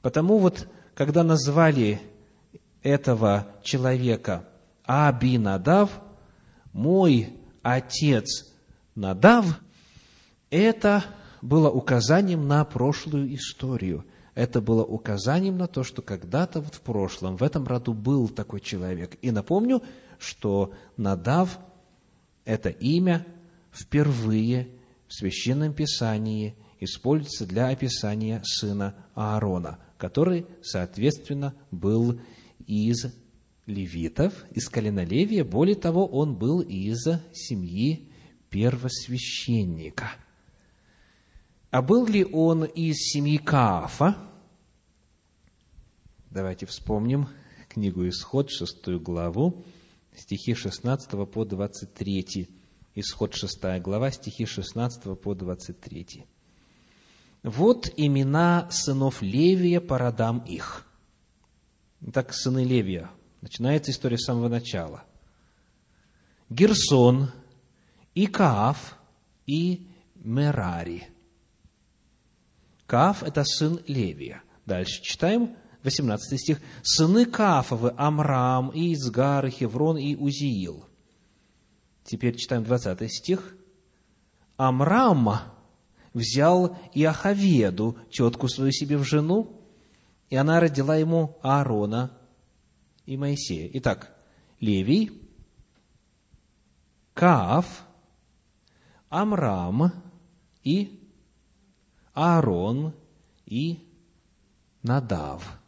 Потому 0.00 0.38
вот, 0.38 0.66
когда 0.96 1.22
назвали 1.22 2.00
этого 2.82 3.46
человека 3.62 4.44
Абинадав, 4.82 5.90
мой 6.72 7.36
отец 7.62 8.52
Надав, 8.96 9.60
это 10.50 11.04
было 11.40 11.70
указанием 11.70 12.48
на 12.48 12.64
прошлую 12.64 13.32
историю. 13.36 14.04
Это 14.34 14.60
было 14.60 14.82
указанием 14.82 15.56
на 15.56 15.68
то, 15.68 15.84
что 15.84 16.02
когда-то 16.02 16.62
вот 16.62 16.74
в 16.74 16.80
прошлом 16.80 17.36
в 17.36 17.44
этом 17.44 17.64
роду 17.64 17.94
был 17.94 18.28
такой 18.28 18.58
человек. 18.58 19.16
И 19.22 19.30
напомню, 19.30 19.84
что 20.18 20.72
Надав– 20.96 21.60
это 22.44 22.70
имя 22.70 23.24
впервые 23.70 24.81
в 25.12 25.14
Священном 25.14 25.74
Писании 25.74 26.56
используется 26.80 27.44
для 27.44 27.68
описания 27.68 28.40
сына 28.44 28.94
Аарона, 29.14 29.78
который, 29.98 30.46
соответственно, 30.62 31.54
был 31.70 32.18
из 32.66 33.12
левитов, 33.66 34.32
из 34.52 34.70
колена 34.70 35.04
Левия. 35.04 35.44
Более 35.44 35.76
того, 35.76 36.06
он 36.06 36.34
был 36.34 36.62
из 36.62 37.04
семьи 37.34 38.10
первосвященника. 38.48 40.12
А 41.70 41.82
был 41.82 42.06
ли 42.06 42.24
он 42.24 42.64
из 42.64 42.96
семьи 43.12 43.36
Каафа? 43.36 44.16
Давайте 46.30 46.64
вспомним 46.64 47.28
книгу 47.68 48.08
«Исход», 48.08 48.50
шестую 48.50 48.98
главу, 48.98 49.62
стихи 50.16 50.54
16 50.54 51.30
по 51.30 51.44
23. 51.44 52.61
Исход 52.94 53.34
6 53.34 53.80
глава, 53.80 54.10
стихи 54.10 54.44
16 54.44 55.18
по 55.18 55.34
23. 55.34 56.26
Вот 57.42 57.90
имена 57.96 58.68
сынов 58.70 59.22
Левия 59.22 59.80
по 59.80 59.96
родам 59.96 60.40
их. 60.40 60.86
Итак, 62.02 62.34
сыны 62.34 62.64
Левия. 62.64 63.10
Начинается 63.40 63.90
история 63.90 64.18
с 64.18 64.26
самого 64.26 64.48
начала. 64.48 65.04
Герсон, 66.50 67.30
и 68.14 68.26
Кааф, 68.26 68.98
и 69.46 69.88
Мерари. 70.16 71.08
Кааф– 72.86 73.22
это 73.24 73.42
сын 73.44 73.80
Левия. 73.86 74.42
Дальше 74.66 75.02
читаем 75.02 75.56
18 75.82 76.38
стих. 76.38 76.60
Сыны 76.82 77.24
Каафовы– 77.24 77.94
Амрам, 77.96 78.68
и 78.68 78.92
Изгар, 78.92 79.46
и 79.46 79.50
Хеврон, 79.50 79.96
и 79.96 80.14
Узиил– 80.14 80.84
Теперь 82.04 82.36
читаем 82.36 82.64
20 82.64 83.12
стих. 83.12 83.54
Амрам 84.56 85.40
взял 86.12 86.76
Иохаведу, 86.94 87.96
тетку 88.10 88.48
свою 88.48 88.72
себе 88.72 88.96
в 88.96 89.04
жену, 89.04 89.60
и 90.28 90.36
она 90.36 90.60
родила 90.60 90.96
ему 90.96 91.38
Аарона 91.42 92.10
и 93.06 93.16
Моисея. 93.16 93.70
Итак, 93.74 94.14
Левий, 94.60 95.10
Каав, 97.14 97.84
Амрам 99.08 99.92
и 100.64 101.00
Аарон 102.14 102.94
и 103.46 103.86
Надав. 104.82 105.58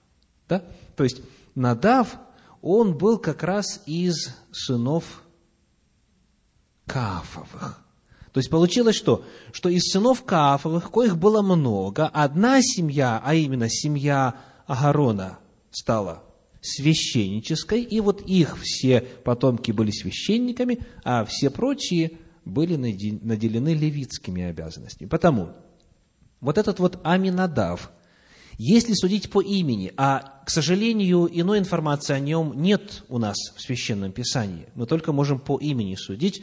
Да? 0.49 0.65
То 0.97 1.05
есть 1.05 1.21
Надав, 1.55 2.19
он 2.63 2.97
был 2.97 3.19
как 3.19 3.43
раз 3.43 3.83
из 3.87 4.35
сынов 4.53 5.24
Каафовых. 6.87 7.81
То 8.33 8.39
есть 8.39 8.51
получилось 8.51 8.97
что? 8.97 9.25
Что 9.53 9.69
из 9.69 9.83
сынов 9.85 10.25
Каафовых, 10.25 10.91
коих 10.91 11.17
было 11.17 11.41
много, 11.41 12.09
одна 12.09 12.61
семья, 12.63 13.23
а 13.25 13.35
именно 13.35 13.69
семья 13.71 14.35
Агарона, 14.67 15.39
стала 15.71 16.25
священнической, 16.61 17.83
и 17.83 18.01
вот 18.01 18.23
их 18.23 18.59
все 18.61 19.03
потомки 19.03 19.71
были 19.71 19.91
священниками, 19.91 20.81
а 21.05 21.25
все 21.25 21.51
прочие 21.51 22.13
были 22.45 22.77
наделены 22.77 23.75
левитскими 23.75 24.45
обязанностями. 24.45 25.09
Потому 25.09 25.51
вот 26.41 26.59
этот 26.59 26.79
вот 26.79 27.01
Аминадав, 27.05 27.91
если 28.57 28.95
судить 28.95 29.31
по 29.31 29.41
имени, 29.43 29.93
а, 29.97 30.43
к 30.45 30.51
сожалению, 30.51 31.29
иной 31.31 31.59
информации 31.59 32.15
о 32.15 32.19
нем 32.21 32.53
нет 32.61 33.05
у 33.09 33.19
нас 33.19 33.37
в 33.57 33.61
Священном 33.61 34.13
Писании, 34.13 34.67
мы 34.75 34.87
только 34.87 35.13
можем 35.13 35.39
по 35.39 35.59
имени 35.59 35.95
судить, 35.97 36.43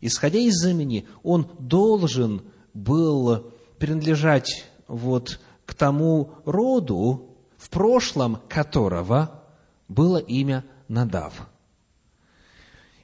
Исходя 0.00 0.38
из 0.38 0.64
имени, 0.64 1.06
он 1.22 1.46
должен 1.58 2.42
был 2.72 3.52
принадлежать 3.78 4.66
вот 4.88 5.40
к 5.66 5.74
тому 5.74 6.32
роду, 6.44 7.36
в 7.58 7.68
прошлом 7.68 8.38
которого 8.48 9.42
было 9.88 10.16
имя 10.16 10.64
Надав. 10.88 11.48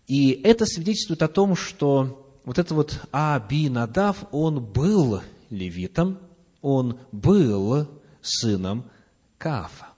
И 0.06 0.30
это 0.30 0.64
свидетельствует 0.66 1.22
о 1.22 1.28
том, 1.28 1.54
что 1.54 2.26
вот 2.44 2.58
это 2.58 2.74
вот 2.74 3.00
Аби 3.12 3.68
Надав, 3.68 4.24
он 4.30 4.64
был 4.64 5.20
левитом, 5.50 6.18
он 6.62 6.98
был 7.12 7.88
сыном 8.22 8.90
Каафа. 9.36 9.88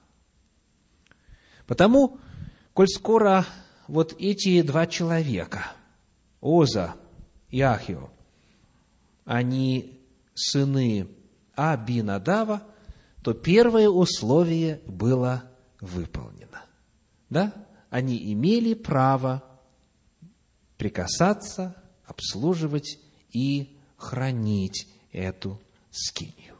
Потому, 1.65 2.17
коль 2.73 2.87
скоро 2.87 3.45
вот 3.87 4.15
эти 4.19 4.61
два 4.63 4.85
человека– 4.85 5.71
Оза 6.41 6.95
и 7.49 7.61
Ахио, 7.61 8.09
они 9.25 9.99
сыны 10.33 11.07
Абинадава, 11.55 12.63
то 13.23 13.33
первое 13.33 13.89
условие 13.89 14.81
было 14.87 15.43
выполнено. 15.81 16.63
Да? 17.29 17.53
Они 17.89 18.31
имели 18.33 18.73
право 18.73 19.43
прикасаться, 20.77 21.75
обслуживать 22.05 22.97
и 23.31 23.77
хранить 23.97 24.87
эту 25.11 25.59
скинию. 25.91 26.55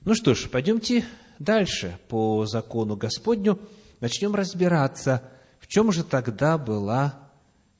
Ну 0.00 0.14
что 0.14 0.34
ж, 0.34 0.48
пойдемте 0.48 1.04
дальше 1.38 1.98
по 2.08 2.46
закону 2.46 2.96
Господню. 2.96 3.58
Начнем 4.00 4.34
разбираться, 4.34 5.22
в 5.58 5.66
чем 5.66 5.92
же 5.92 6.04
тогда 6.04 6.56
была 6.58 7.30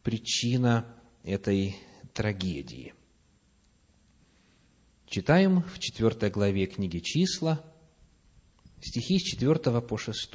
причина 0.02 0.84
этой 1.26 1.76
трагедии. 2.14 2.94
Читаем 5.08 5.62
в 5.62 5.78
4 5.78 6.30
главе 6.30 6.66
книги 6.66 7.00
«Числа», 7.00 7.64
стихи 8.80 9.18
с 9.18 9.22
4 9.22 9.80
по 9.80 9.98
6. 9.98 10.30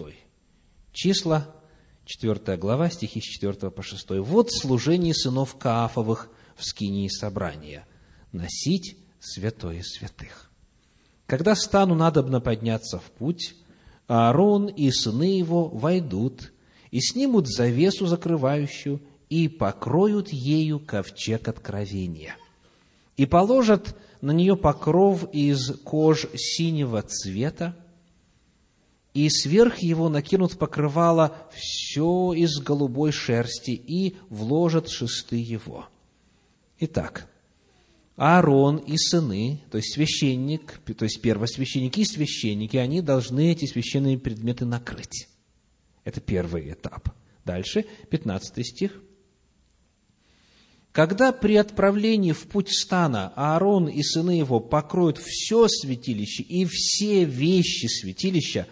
Числа, 0.92 1.56
4 2.06 2.58
глава, 2.58 2.90
стихи 2.90 3.22
с 3.22 3.24
4 3.24 3.72
по 3.72 3.82
6. 3.82 4.20
«Вот 4.20 4.52
служение 4.52 5.14
сынов 5.14 5.58
Каафовых 5.58 6.30
в 6.56 6.66
скинии 6.66 7.08
собрания– 7.08 7.88
носить 8.34 8.98
святое 9.20 9.84
святых. 9.84 10.52
Когда 11.26 11.56
стану 11.56 11.96
надобно 11.96 12.42
подняться 12.42 13.00
в 13.00 13.12
путь, 13.12 13.56
Аарон 14.08 14.68
и 14.68 14.92
сыны 14.92 15.38
его 15.38 15.70
войдут 15.70 16.52
и 16.92 17.00
снимут 17.00 17.48
завесу 17.48 18.08
закрывающую, 18.08 19.02
и 19.32 19.48
покроют 19.48 20.28
ею 20.34 20.78
ковчег 20.80 21.48
откровения. 21.48 22.36
И 23.16 23.26
положат 23.26 23.96
на 24.20 24.32
нее 24.32 24.58
покров 24.58 25.26
из 25.32 25.72
кож 25.84 26.28
синего 26.36 27.02
цвета, 27.02 27.78
и 29.14 29.30
сверх 29.30 29.80
его 29.80 30.10
накинут 30.10 30.58
покрывало 30.58 31.38
все 31.54 32.34
из 32.34 32.60
голубой 32.60 33.14
шерсти, 33.14 33.72
и 33.72 34.18
вложат 34.30 34.90
шесты 34.90 35.38
его. 35.38 35.88
Итак, 36.80 37.30
Аарон 38.18 38.78
и 38.78 38.98
сыны, 38.98 39.62
то 39.72 39.78
есть 39.78 39.94
священник, 39.94 40.82
то 40.98 41.06
есть 41.06 41.22
первосвященники 41.22 42.02
и 42.02 42.06
священники, 42.06 42.76
они 42.76 43.02
должны 43.02 43.54
эти 43.54 43.66
священные 43.66 44.18
предметы 44.18 44.66
накрыть. 44.66 45.30
Это 46.04 46.20
первый 46.20 46.74
этап– 46.74 47.14
Дальше, 47.46 47.86
15 48.10 48.66
стих. 48.66 49.02
Когда 50.92 51.32
при 51.32 51.56
отправлении 51.56 52.34
в 52.34 52.48
путь 52.48 52.70
стана 52.70 53.32
Аарон 53.36 53.88
и 53.88 54.04
сыны 54.04 54.32
его 54.32 54.60
покроют 54.60 55.18
все 55.18 55.68
святилище 55.70 56.44
и 56.44 56.66
все 56.66 57.24
вещи 57.24 57.86
святилища, 57.86 58.68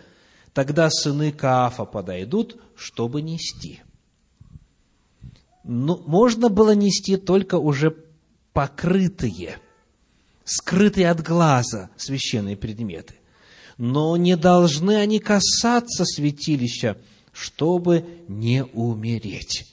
тогда 0.53 0.89
сыны 0.89 1.32
Каафа 1.32 1.86
подойдут, 1.86 2.62
чтобы 2.75 3.21
нести. 3.21 3.79
Но 5.63 5.95
ну, 5.95 6.03
можно 6.08 6.49
было 6.49 6.75
нести 6.75 7.15
только 7.15 7.55
уже 7.55 7.95
покрытые, 8.51 9.58
скрытые 10.43 11.10
от 11.10 11.21
глаза 11.21 11.89
священные 11.95 12.58
предметы. 12.58 13.13
Но 13.77 14.17
не 14.17 14.36
должны 14.36 14.97
они 14.97 15.19
касаться 15.19 16.03
святилища, 16.03 16.97
чтобы 17.32 18.05
не 18.27 18.65
умереть 18.65 19.68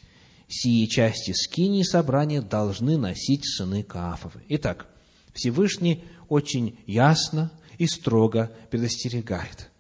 сии 0.49 0.87
части 0.87 1.33
скинии 1.33 1.83
собрания 1.83 2.41
должны 2.41 2.97
носить 2.97 3.45
сыны 3.45 3.83
Каафовы. 3.83 4.43
Итак, 4.49 4.87
Всевышний 5.33 6.05
очень 6.29 6.79
ясно 6.87 7.51
и 7.79 7.87
строго 7.87 8.53
предостерегает. 8.71 9.71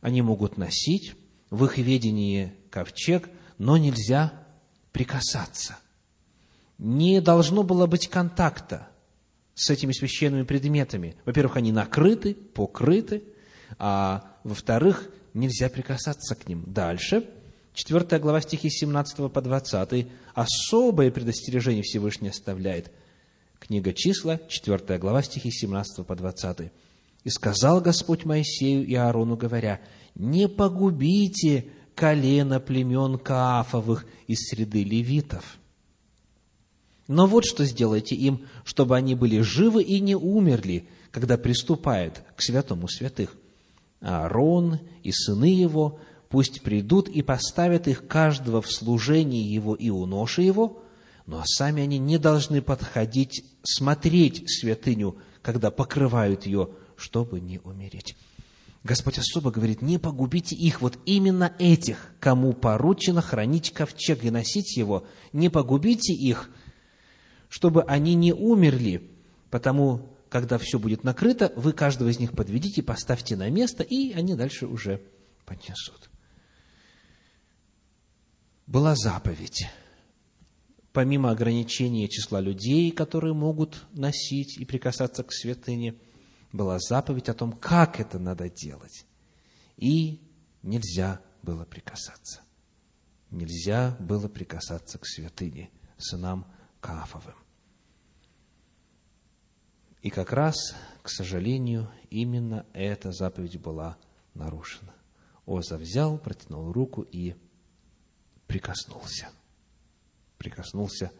Они 0.00 0.22
могут 0.22 0.56
носить 0.58 1.14
в 1.50 1.64
их 1.64 1.78
ведении 1.78 2.54
ковчег, 2.70 3.28
но 3.58 3.76
нельзя 3.76 4.32
прикасаться. 4.92 5.78
Не 6.78 7.20
должно 7.20 7.62
было 7.62 7.86
быть 7.86 8.08
контакта 8.08 8.88
с 9.54 9.70
этими 9.70 9.92
священными 9.92 10.42
предметами. 10.42 11.16
Во-первых, 11.24 11.56
они 11.56 11.72
накрыты, 11.72 12.34
покрыты, 12.34 13.24
а 13.78 14.36
во-вторых, 14.42 15.08
нельзя 15.32 15.68
прикасаться 15.68 16.34
к 16.34 16.48
ним. 16.48 16.64
Дальше– 16.66 17.28
4 17.74 18.20
глава 18.20 18.40
стихи 18.40 18.70
17 18.70 19.32
по 19.32 19.42
20, 19.42 20.06
особое 20.32 21.10
предостережение 21.10 21.82
Всевышний 21.82 22.28
оставляет. 22.28 22.92
Книга 23.58 23.92
числа, 23.92 24.38
4 24.48 24.98
глава 24.98 25.22
стихи 25.24 25.50
17 25.50 26.06
по 26.06 26.14
20. 26.14 26.70
«И 27.24 27.30
сказал 27.30 27.80
Господь 27.80 28.24
Моисею 28.24 28.86
и 28.86 28.94
Аарону, 28.94 29.36
говоря, 29.36 29.80
«Не 30.14 30.48
погубите 30.48 31.66
колено 31.96 32.60
племен 32.60 33.18
Каафовых 33.18 34.06
из 34.28 34.48
среды 34.48 34.84
левитов». 34.84 35.58
Но 37.08 37.26
вот 37.26 37.44
что 37.44 37.64
сделайте 37.64 38.14
им, 38.14 38.46
чтобы 38.64 38.96
они 38.96 39.16
были 39.16 39.40
живы 39.40 39.82
и 39.82 39.98
не 39.98 40.14
умерли, 40.14 40.86
когда 41.10 41.36
приступают 41.36 42.22
к 42.36 42.42
святому 42.42 42.86
святых. 42.88 43.36
Аарон 44.00 44.78
и 45.02 45.10
сыны 45.10 45.46
его– 45.46 45.98
пусть 46.34 46.62
придут 46.62 47.08
и 47.08 47.22
поставят 47.22 47.86
их 47.86 48.08
каждого 48.08 48.60
в 48.60 48.68
служении 48.68 49.44
его 49.44 49.76
и 49.76 49.88
у 49.90 50.04
ноши 50.04 50.42
его, 50.42 50.82
но 51.26 51.44
сами 51.46 51.84
они 51.84 51.98
не 51.98 52.18
должны 52.18 52.60
подходить, 52.60 53.44
смотреть 53.62 54.42
святыню, 54.50 55.16
когда 55.42 55.70
покрывают 55.70 56.44
ее, 56.44 56.70
чтобы 56.96 57.38
не 57.38 57.60
умереть. 57.60 58.16
Господь 58.82 59.18
особо 59.18 59.52
говорит, 59.52 59.80
не 59.80 59.98
погубите 59.98 60.56
их, 60.56 60.80
вот 60.80 60.98
именно 61.06 61.52
этих, 61.60 62.10
кому 62.18 62.52
поручено 62.52 63.22
хранить 63.22 63.70
ковчег 63.70 64.24
и 64.24 64.30
носить 64.30 64.76
его, 64.76 65.06
не 65.32 65.50
погубите 65.50 66.12
их, 66.12 66.50
чтобы 67.48 67.84
они 67.84 68.16
не 68.16 68.32
умерли, 68.32 69.08
потому 69.50 70.16
когда 70.30 70.58
все 70.58 70.80
будет 70.80 71.04
накрыто, 71.04 71.52
вы 71.54 71.72
каждого 71.72 72.08
из 72.08 72.18
них 72.18 72.32
подведите, 72.32 72.82
поставьте 72.82 73.36
на 73.36 73.48
место, 73.50 73.84
и 73.84 74.10
они 74.14 74.34
дальше 74.34 74.66
уже 74.66 75.00
поднесут 75.46 76.10
была 78.66 78.94
заповедь. 78.94 79.66
Помимо 80.92 81.30
ограничения 81.30 82.08
числа 82.08 82.40
людей, 82.40 82.90
которые 82.92 83.34
могут 83.34 83.84
носить 83.92 84.58
и 84.58 84.64
прикасаться 84.64 85.24
к 85.24 85.32
святыне, 85.32 85.96
была 86.52 86.78
заповедь 86.78 87.28
о 87.28 87.34
том, 87.34 87.52
как 87.52 87.98
это 87.98 88.18
надо 88.18 88.48
делать. 88.48 89.04
И 89.76 90.20
нельзя 90.62 91.20
было 91.42 91.64
прикасаться. 91.64 92.42
Нельзя 93.30 93.96
было 93.98 94.28
прикасаться 94.28 94.98
к 94.98 95.06
святыне, 95.06 95.70
сынам 95.98 96.46
Каафовым. 96.80 97.34
И 100.00 100.10
как 100.10 100.32
раз, 100.32 100.76
к 101.02 101.08
сожалению, 101.08 101.90
именно 102.10 102.66
эта 102.72 103.10
заповедь 103.10 103.58
была 103.58 103.96
нарушена. 104.34 104.94
Оза 105.46 105.76
взял, 105.76 106.18
протянул 106.18 106.72
руку 106.72 107.02
и 107.02 107.34
прикоснулся. 108.46 109.28
Прикоснулся 110.38 111.10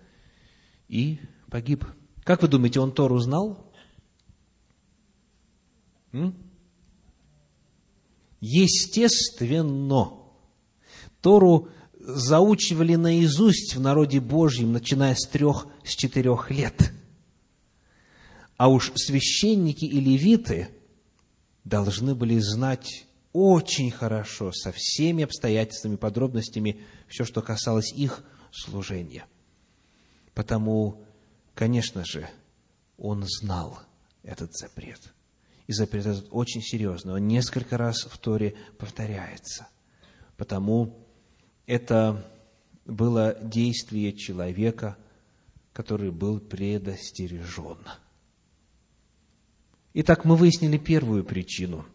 и 0.88 1.20
погиб. 1.50 1.84
Как 2.24 2.42
вы 2.42 2.48
думаете, 2.48 2.80
он 2.80 2.92
Тору 2.92 3.18
знал? 3.18 3.72
Естественно. 8.40 10.12
Тору 11.20 11.68
заучивали 11.98 12.96
наизусть 12.96 13.74
в 13.74 13.80
народе 13.80 14.20
Божьем, 14.20 14.72
начиная 14.72 15.14
с 15.14 15.26
трех, 15.26 15.66
с 15.84 15.94
четырех 15.94 16.50
лет. 16.50 16.92
А 18.56 18.68
уж 18.68 18.92
священники 18.94 19.84
и 19.84 20.00
левиты 20.00 20.68
должны 21.64 22.14
были 22.14 22.38
знать 22.38 23.04
очень 23.35 23.90
хорошо, 23.90 24.53
со 24.53 24.70
всеми 24.73 25.25
обстоятельствами, 25.25 25.97
подробностями, 25.97 26.81
все, 27.09 27.25
что 27.25 27.42
касалось 27.42 27.92
их 27.92 28.25
служения. 28.53 29.27
Потому, 30.35 31.05
конечно 31.53 32.05
же, 32.05 32.31
он 32.97 33.25
знал 33.27 33.81
этот 34.23 34.55
запрет. 34.55 35.12
И 35.66 35.73
запрет 35.73 36.07
этот 36.07 36.29
очень 36.31 36.62
серьезный. 36.62 37.14
Он 37.14 37.27
несколько 37.27 37.77
раз 37.77 38.05
в 38.05 38.16
Торе 38.18 38.55
повторяется. 38.79 39.66
Потому 40.37 41.05
это 41.66 42.25
было 42.85 43.37
действие 43.42 44.12
человека, 44.12 44.97
который 45.73 46.12
был 46.12 46.38
предостережен. 46.38 47.79
Итак, 49.92 50.25
мы 50.25 50.37
выяснили 50.37 50.79
первую 50.79 51.25
причину– 51.25 51.85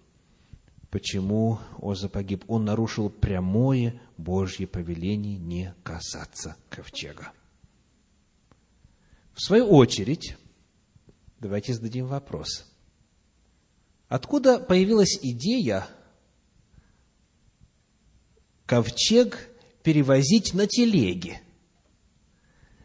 Почему 0.89 1.59
Оза 1.79 2.09
погиб? 2.09 2.43
Он 2.47 2.65
нарушил 2.65 3.09
прямое 3.09 4.01
Божье 4.17 4.65
повеление 4.65 5.37
не 5.37 5.75
касаться 5.83 6.55
ковчега. 6.69 7.31
В 9.33 9.41
свою 9.41 9.67
очередь, 9.67 10.35
давайте 11.39 11.73
зададим 11.73 12.07
вопрос. 12.07 12.65
Откуда 14.07 14.59
появилась 14.59 15.19
идея 15.21 15.87
ковчег 18.65 19.47
перевозить 19.83 20.55
на 20.55 20.65
телеге? 20.65 21.41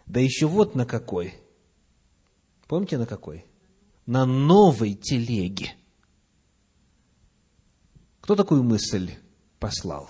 Да 0.05 0.21
еще 0.21 0.47
вот 0.47 0.75
на 0.75 0.85
какой. 0.85 1.35
Помните, 2.69 2.99
на 2.99 3.07
какой? 3.07 3.47
На 4.05 4.27
новой 4.27 4.95
телеге– 4.95 5.75
кто 8.25 8.37
такую 8.37 8.63
мысль 8.63 9.11
послал? 9.59 10.09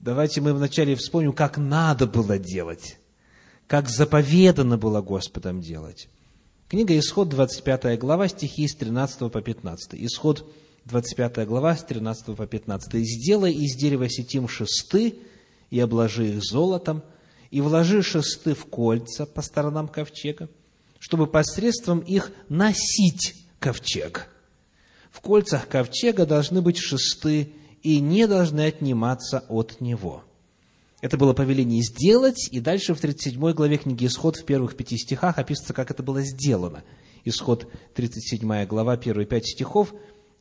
Давайте 0.00 0.40
мы 0.40 0.52
вначале 0.52 0.96
вспомним, 0.96 1.34
как 1.34 1.56
надо 1.56 2.08
было 2.08 2.36
делать, 2.36 2.98
как 3.68 3.88
заповедано 3.88 4.78
было 4.78 5.00
Господом 5.00 5.60
делать. 5.60 6.08
Книга 6.66 6.98
Исход, 6.98 7.28
25 7.28 7.96
глава, 7.96 8.26
стихи 8.26 8.66
с 8.66 8.74
13 8.74 9.30
по 9.30 9.40
15. 9.40 9.94
Исход, 9.94 10.52
25 10.86 11.46
глава, 11.46 11.76
с 11.76 11.84
13 11.84 12.34
по 12.34 12.44
15. 12.44 13.06
«Сделай 13.06 13.52
из 13.52 13.76
дерева 13.76 14.08
сетим 14.08 14.48
шесты, 14.48 15.14
и 15.70 15.78
обложи 15.78 16.30
их 16.30 16.42
золотом, 16.42 17.04
и 17.52 17.60
вложи 17.60 18.02
шесты 18.02 18.56
в 18.56 18.66
кольца 18.66 19.26
по 19.26 19.42
сторонам 19.42 19.86
ковчега, 19.86 20.48
чтобы 20.98 21.28
посредством 21.28 22.00
их 22.00 22.32
носить 22.48 23.46
ковчег. 23.60 24.28
В 25.12 25.20
кольцах 25.20 25.68
ковчега 25.68 26.24
должны 26.24 26.62
быть 26.62 26.78
шесты 26.78 27.52
и 27.82 28.00
не 28.00 28.26
должны 28.26 28.62
отниматься 28.62 29.44
от 29.48 29.80
него. 29.80 30.24
Это 31.02 31.18
было 31.18 31.34
повеление 31.34 31.82
сделать, 31.82 32.48
и 32.50 32.60
дальше 32.60 32.94
в 32.94 33.00
37 33.00 33.52
главе 33.52 33.76
книги 33.76 34.06
Исход 34.06 34.36
в 34.36 34.44
первых 34.44 34.74
пяти 34.74 34.96
стихах 34.96 35.36
описывается, 35.36 35.74
как 35.74 35.90
это 35.90 36.02
было 36.02 36.22
сделано. 36.22 36.82
Исход 37.24 37.70
37 37.94 38.64
глава, 38.66 38.96
первые 38.96 39.26
пять 39.26 39.46
стихов, 39.46 39.92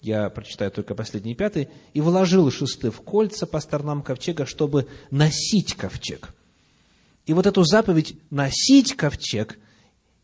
я 0.02 0.30
прочитаю 0.30 0.72
только 0.72 0.96
последний 0.96 1.36
пятый, 1.36 1.68
«И 1.94 2.00
вложил 2.00 2.50
шесты 2.50 2.92
в 2.92 3.02
кольца 3.02 3.46
по 3.46 3.60
сторонам 3.60 4.02
ковчега, 4.02 4.46
чтобы 4.46 4.88
носить 5.12 5.74
ковчег». 5.74 6.34
И 7.26 7.34
вот 7.34 7.46
эту 7.46 7.64
заповедь 7.64 8.16
«носить 8.30 8.96
ковчег» 8.96 9.60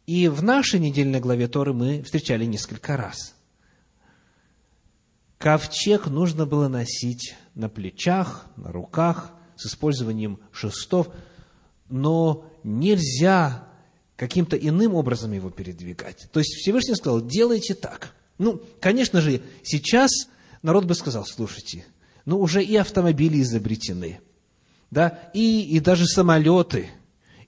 и 0.06 0.30
в 0.30 0.42
нашей 0.42 0.80
недельной 0.80 1.20
главе 1.20 1.48
Торы 1.48 1.74
мы 1.74 2.02
встречали 2.04 2.46
несколько 2.46 2.96
раз– 2.96 3.34
Ковчег 5.38 6.08
нужно 6.08 6.46
было 6.46 6.68
носить 6.68 7.36
на 7.54 7.70
плечах, 7.70 8.48
на 8.56 8.72
руках, 8.72 9.34
с 9.56 9.68
использованием 9.68 10.40
шестов, 10.52 11.10
но 11.90 12.46
нельзя 12.64 13.68
каким-то 14.16 14.58
иным 14.58 14.96
образом 14.96 15.32
его 15.32 15.50
передвигать. 15.50 16.28
То 16.32 16.40
есть 16.40 16.56
Всевышний 16.56 16.96
сказал, 16.96 17.22
делайте 17.22 17.76
так. 17.76 18.14
Ну, 18.40 18.62
конечно 18.80 19.22
же, 19.22 19.42
сейчас 19.64 20.12
народ 20.62 20.86
бы 20.86 20.96
сказал, 20.96 21.26
слушайте, 21.26 21.86
ну 22.26 22.40
уже 22.40 22.64
и 22.64 22.76
автомобили 22.76 23.42
изобретены, 23.42 24.20
да, 24.92 25.30
и, 25.34 25.62
и 25.62 25.80
даже 25.80 26.06
самолеты, 26.06 26.90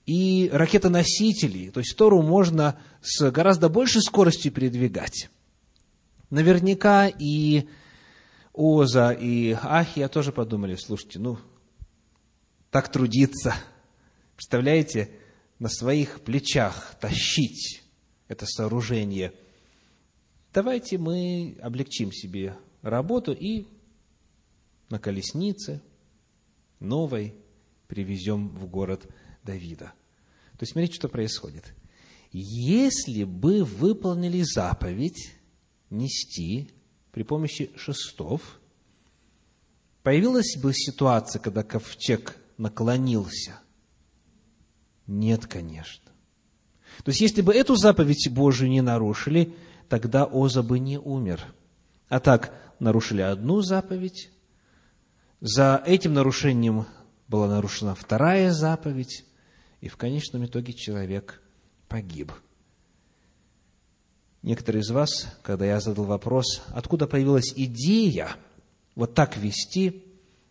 и 0.06 0.48
ракетоносители, 0.52 1.70
то 1.70 1.80
есть 1.80 1.96
Тору 1.96 2.22
можно 2.22 2.78
с 3.02 3.30
гораздо 3.30 3.68
большей 3.68 4.02
скоростью 4.02 4.52
передвигать. 4.52 5.28
Наверняка 6.30 7.08
и 7.08 7.68
Оза, 8.60 9.12
и 9.12 9.52
Ахия 9.62 10.06
тоже 10.08 10.32
подумали, 10.32 10.74
слушайте, 10.74 11.18
ну, 11.18 11.38
так 12.70 12.92
трудиться, 12.92 13.54
представляете, 14.36 15.10
на 15.58 15.70
своих 15.70 16.20
плечах 16.20 16.94
тащить 17.00 17.82
это 18.28 18.44
сооружение. 18.44 19.32
Давайте 20.52 20.98
мы 20.98 21.56
облегчим 21.62 22.12
себе 22.12 22.54
работу 22.82 23.32
и 23.32 23.66
на 24.90 24.98
колеснице 24.98 25.80
новой 26.80 27.32
привезем 27.88 28.50
в 28.50 28.66
город 28.66 29.08
Давида. 29.42 29.86
То 30.58 30.62
есть, 30.64 30.72
смотрите, 30.72 30.96
что 30.96 31.08
происходит. 31.08 31.72
Если 32.30 33.24
бы 33.24 33.64
выполнили 33.64 34.42
заповедь 34.42 35.32
нести 35.88 36.68
при 37.12 37.22
помощи 37.22 37.70
шестов, 37.76 38.60
появилась 40.02 40.56
бы 40.56 40.72
ситуация, 40.72 41.40
когда 41.40 41.62
ковчег 41.62 42.36
наклонился? 42.56 43.58
Нет, 45.06 45.46
конечно. 45.46 46.10
То 47.04 47.10
есть, 47.10 47.20
если 47.20 47.42
бы 47.42 47.54
эту 47.54 47.76
заповедь 47.76 48.28
Божию 48.30 48.70
не 48.70 48.80
нарушили, 48.80 49.54
тогда 49.88 50.24
Оза 50.24 50.62
бы 50.62 50.78
не 50.78 50.98
умер. 50.98 51.44
А 52.08 52.20
так, 52.20 52.54
нарушили 52.78 53.22
одну 53.22 53.60
заповедь, 53.62 54.30
за 55.40 55.82
этим 55.86 56.12
нарушением 56.12 56.86
была 57.28 57.48
нарушена 57.48 57.94
вторая 57.94 58.52
заповедь, 58.52 59.24
и 59.80 59.88
в 59.88 59.96
конечном 59.96 60.44
итоге 60.44 60.72
человек 60.74 61.40
погиб. 61.88 62.32
Некоторые 64.42 64.80
из 64.80 64.90
вас, 64.90 65.28
когда 65.42 65.66
я 65.66 65.80
задал 65.80 66.04
вопрос, 66.04 66.62
откуда 66.68 67.06
появилась 67.06 67.52
идея 67.54 68.36
вот 68.94 69.14
так 69.14 69.36
вести, 69.36 70.04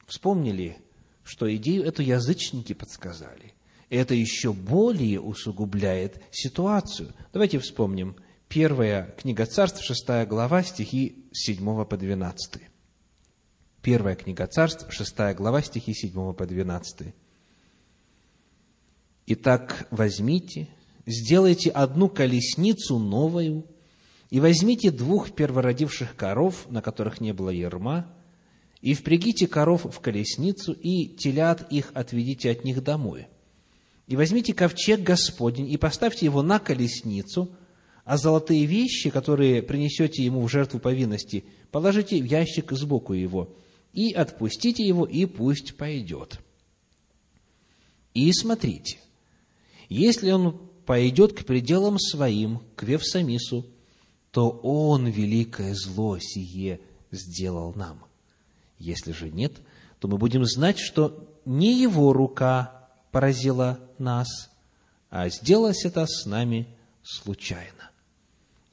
вспомнили, 0.05 0.77
что 1.23 1.53
идею 1.55 1.83
эту 1.83 2.03
язычники 2.03 2.73
подсказали. 2.73 3.53
И 3.89 3.95
это 3.95 4.13
еще 4.13 4.53
более 4.53 5.19
усугубляет 5.19 6.21
ситуацию. 6.31 7.13
Давайте 7.33 7.57
вспомним. 7.59 8.15
Первая 8.47 9.15
книга 9.17 9.45
царств, 9.45 9.83
шестая 9.83 10.25
глава, 10.25 10.63
стихи 10.63 11.25
с 11.31 11.45
7 11.45 11.85
по 11.85 11.97
12. 11.97 12.61
Первая 13.81 14.15
книга 14.15 14.47
царств, 14.47 14.91
шестая 14.91 15.33
глава, 15.33 15.61
стихи 15.61 15.93
7 15.93 16.33
по 16.33 16.45
12. 16.45 17.13
«Итак, 19.27 19.87
возьмите, 19.91 20.67
сделайте 21.05 21.69
одну 21.69 22.09
колесницу 22.09 22.97
новую, 22.97 23.67
и 24.29 24.39
возьмите 24.39 24.91
двух 24.91 25.31
первородивших 25.31 26.15
коров, 26.15 26.67
на 26.69 26.81
которых 26.81 27.19
не 27.19 27.33
было 27.33 27.49
ерма, 27.49 28.07
и 28.81 28.93
впрягите 28.93 29.47
коров 29.47 29.85
в 29.85 29.99
колесницу, 29.99 30.71
и 30.71 31.07
телят 31.07 31.71
их 31.71 31.91
отведите 31.93 32.51
от 32.51 32.63
них 32.63 32.83
домой. 32.83 33.27
И 34.07 34.15
возьмите 34.15 34.53
ковчег 34.53 35.01
Господень, 35.01 35.69
и 35.69 35.77
поставьте 35.77 36.25
его 36.25 36.41
на 36.41 36.59
колесницу, 36.59 37.51
а 38.05 38.17
золотые 38.17 38.65
вещи, 38.65 39.09
которые 39.09 39.61
принесете 39.61 40.23
ему 40.23 40.41
в 40.41 40.49
жертву 40.49 40.79
повинности, 40.79 41.43
положите 41.71 42.21
в 42.21 42.25
ящик 42.25 42.71
сбоку 42.71 43.13
его, 43.13 43.55
и 43.93 44.13
отпустите 44.13 44.83
его, 44.83 45.05
и 45.05 45.25
пусть 45.25 45.75
пойдет. 45.75 46.39
И 48.13 48.31
смотрите, 48.33 48.97
если 49.89 50.31
он 50.31 50.59
пойдет 50.85 51.33
к 51.33 51.45
пределам 51.45 51.99
своим, 51.99 52.61
к 52.75 52.83
Вевсамису, 52.83 53.65
то 54.31 54.49
он 54.49 55.07
великое 55.07 55.73
зло 55.73 56.17
сие 56.19 56.79
сделал 57.11 57.73
нам. 57.75 58.03
Если 58.77 59.11
же 59.11 59.29
нет, 59.29 59.53
то 59.99 60.07
мы 60.07 60.17
будем 60.17 60.45
знать, 60.45 60.79
что 60.79 61.27
не 61.45 61.81
его 61.81 62.13
рука 62.13 62.87
поразила 63.11 63.79
нас, 63.97 64.27
а 65.09 65.29
сделалось 65.29 65.85
это 65.85 66.05
с 66.05 66.25
нами 66.25 66.67
случайно. 67.03 67.89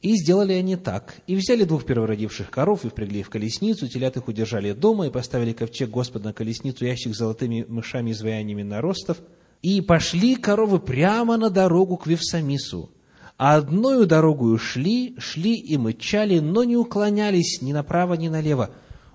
И 0.03 0.15
сделали 0.15 0.53
они 0.53 0.77
так. 0.77 1.17
И 1.27 1.35
взяли 1.35 1.65
двух 1.65 1.85
первородивших 1.85 2.51
коров 2.51 2.85
и 2.85 2.89
впрягли 2.89 3.23
в 3.23 3.31
колесницу, 3.31 3.89
телят 3.89 4.17
их 4.17 4.29
удержали 4.29 4.73
дома 4.73 5.07
и 5.07 5.11
поставили 5.11 5.53
ковчег 5.53 5.91
Господа 5.91 6.27
на 6.27 6.33
колесницу, 6.33 6.85
ящик 6.85 7.15
с 7.15 7.19
золотыми 7.19 7.65
мышами 7.67 8.11
и 8.11 8.13
изваяниями 8.13 8.63
наростов. 8.63 9.19
И 9.63 9.81
пошли 9.81 10.37
коровы 10.37 10.79
прямо 10.79 11.37
на 11.39 11.51
дорогу 11.51 11.97
к 11.97 12.07
Вевсамису. 12.07 12.91
А 13.39 13.57
одною 13.57 14.07
дорогою 14.07 14.59
шли, 14.59 15.15
шли 15.19 15.57
и 15.57 15.77
мычали, 15.77 16.39
но 16.39 16.65
не 16.65 16.77
уклонялись 16.77 17.61
ни 17.61 17.73
направо, 17.73 18.15
ни 18.15 18.29
налево. 18.29 18.71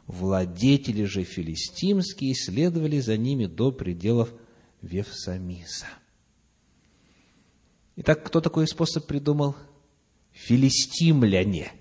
Владетели 0.05 1.05
же 1.05 1.23
филистимские 1.23 2.35
следовали 2.35 2.99
за 2.99 3.17
ними 3.17 3.47
до 3.47 3.71
пределов 3.71 4.31
Вевсамиса. 4.81 5.87
Итак, 7.95 8.23
кто 8.23 8.41
такой 8.41 8.67
способ 8.67 9.07
придумал? 9.07 9.55
Филистимляне, 10.31 11.71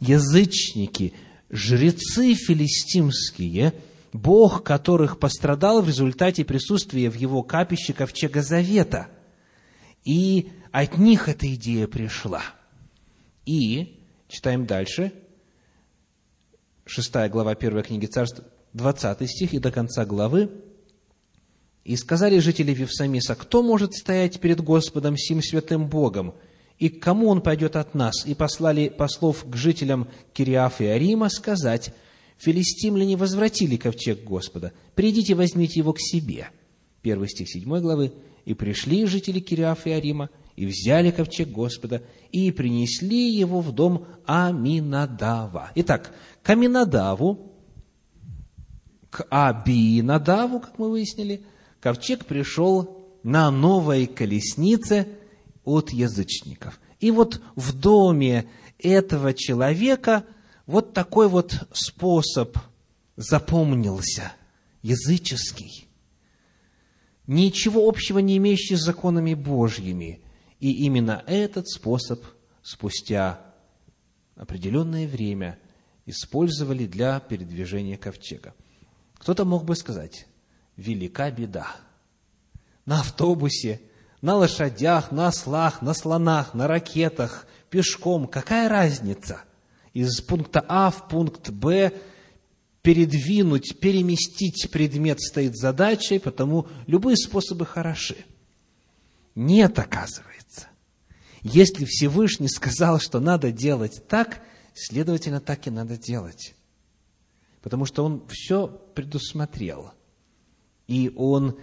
язычники, 0.00 1.12
жрецы 1.50 2.34
филистимские, 2.34 3.74
Бог 4.12 4.62
которых 4.62 5.18
пострадал 5.18 5.82
в 5.82 5.88
результате 5.88 6.44
присутствия 6.44 7.10
в 7.10 7.14
его 7.14 7.42
капище 7.42 7.92
ковчега 7.92 8.42
Завета. 8.42 9.08
И 10.04 10.50
от 10.70 10.98
них 10.98 11.28
эта 11.28 11.52
идея 11.54 11.86
пришла. 11.86 12.42
И, 13.46 14.00
читаем 14.28 14.66
дальше, 14.66 15.12
шестая 16.84 17.28
глава 17.28 17.54
первой 17.54 17.82
книги 17.82 18.06
царств, 18.06 18.42
20 18.74 19.28
стих 19.28 19.54
и 19.54 19.58
до 19.58 19.70
конца 19.70 20.04
главы, 20.04 20.50
и 21.84 21.96
сказали 21.96 22.38
жители 22.38 22.72
Вифсамиса, 22.72 23.34
кто 23.34 23.62
может 23.62 23.94
стоять 23.94 24.40
перед 24.40 24.60
Господом 24.60 25.16
сим 25.16 25.42
святым 25.42 25.88
Богом, 25.88 26.34
и 26.78 26.88
к 26.88 27.02
кому 27.02 27.28
он 27.28 27.42
пойдет 27.42 27.76
от 27.76 27.94
нас? 27.94 28.26
И 28.26 28.34
послали 28.34 28.88
послов 28.88 29.44
к 29.48 29.54
жителям 29.56 30.08
Кириаф 30.32 30.80
и 30.80 30.86
Арима 30.86 31.28
сказать, 31.28 31.92
филистимляне 32.38 33.16
возвратили 33.16 33.76
ковчег 33.76 34.24
Господа, 34.24 34.72
придите, 34.94 35.34
возьмите 35.34 35.80
его 35.80 35.92
к 35.92 36.00
себе. 36.00 36.48
Первый 37.02 37.28
стих 37.28 37.48
седьмой 37.48 37.80
главы. 37.80 38.12
И 38.44 38.54
пришли 38.54 39.06
жители 39.06 39.40
Кириаф 39.40 39.86
и 39.86 39.90
Арима, 39.90 40.30
и 40.56 40.66
взяли 40.66 41.10
ковчег 41.10 41.48
Господа, 41.48 42.02
и 42.30 42.50
принесли 42.50 43.30
его 43.30 43.60
в 43.60 43.72
дом 43.72 44.06
Аминадава. 44.26 45.70
Итак, 45.74 46.12
к 46.42 46.50
Аминадаву, 46.50 47.52
к 49.10 49.26
Абинадаву, 49.30 50.60
как 50.60 50.78
мы 50.78 50.90
выяснили, 50.90 51.42
ковчег 51.80 52.26
пришел 52.26 52.98
на 53.22 53.50
новой 53.50 54.06
колеснице 54.06 55.08
от 55.64 55.90
язычников. 55.90 56.80
И 57.00 57.10
вот 57.10 57.40
в 57.56 57.72
доме 57.72 58.46
этого 58.78 59.34
человека 59.34 60.24
вот 60.66 60.92
такой 60.92 61.28
вот 61.28 61.54
способ 61.72 62.56
запомнился, 63.16 64.32
языческий, 64.82 65.88
ничего 67.26 67.88
общего 67.88 68.18
не 68.18 68.36
имеющий 68.36 68.76
с 68.76 68.82
законами 68.82 69.34
Божьими. 69.34 70.20
И 70.60 70.84
именно 70.84 71.22
этот 71.26 71.68
способ 71.68 72.24
спустя 72.62 73.40
определенное 74.36 75.06
время 75.06 75.58
использовали 76.06 76.86
для 76.86 77.20
передвижения 77.20 77.96
ковчега. 77.96 78.54
Кто-то 79.18 79.44
мог 79.44 79.64
бы 79.64 79.76
сказать, 79.76 80.26
велика 80.76 81.30
беда. 81.30 81.68
На 82.86 83.00
автобусе, 83.00 83.80
на 84.20 84.36
лошадях, 84.36 85.12
на 85.12 85.28
ослах, 85.28 85.82
на 85.82 85.94
слонах, 85.94 86.54
на 86.54 86.66
ракетах, 86.66 87.46
пешком, 87.70 88.26
какая 88.26 88.68
разница? 88.68 89.42
Из 89.92 90.20
пункта 90.20 90.64
А 90.68 90.90
в 90.90 91.08
пункт 91.08 91.50
Б 91.50 91.92
передвинуть, 92.82 93.78
переместить 93.80 94.70
предмет 94.70 95.20
стоит 95.20 95.56
задачей, 95.56 96.18
потому 96.18 96.66
любые 96.86 97.16
способы 97.16 97.64
хороши. 97.64 98.16
Нет, 99.34 99.78
оказывается. 99.78 100.68
Если 101.42 101.84
Всевышний 101.84 102.48
сказал, 102.48 103.00
что 103.00 103.20
надо 103.20 103.50
делать 103.50 104.02
так, 104.08 104.42
следовательно, 104.74 105.40
так 105.40 105.66
и 105.66 105.70
надо 105.70 105.96
делать. 105.96 106.54
потому 107.62 107.84
что 107.86 108.04
Он 108.04 108.26
все 108.28 108.66
предусмотрел. 108.94 109.92
И 110.88 111.12
Он 111.16 111.56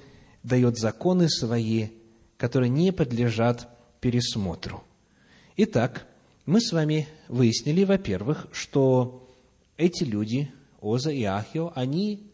дает 0.43 0.77
законы 0.77 1.29
свои, 1.29 1.89
которые 2.37 2.69
не 2.69 2.91
подлежат 2.91 3.67
пересмотру. 3.99 4.83
Итак, 5.57 6.07
мы 6.45 6.61
с 6.61 6.71
вами 6.71 7.07
выяснили, 7.27 7.83
во-первых, 7.83 8.47
что 8.53 9.29
эти 9.75 10.05
люди, 10.05 10.51
Оза 10.81 11.11
и 11.11 11.23
Ахио, 11.23 11.71
они, 11.75 12.31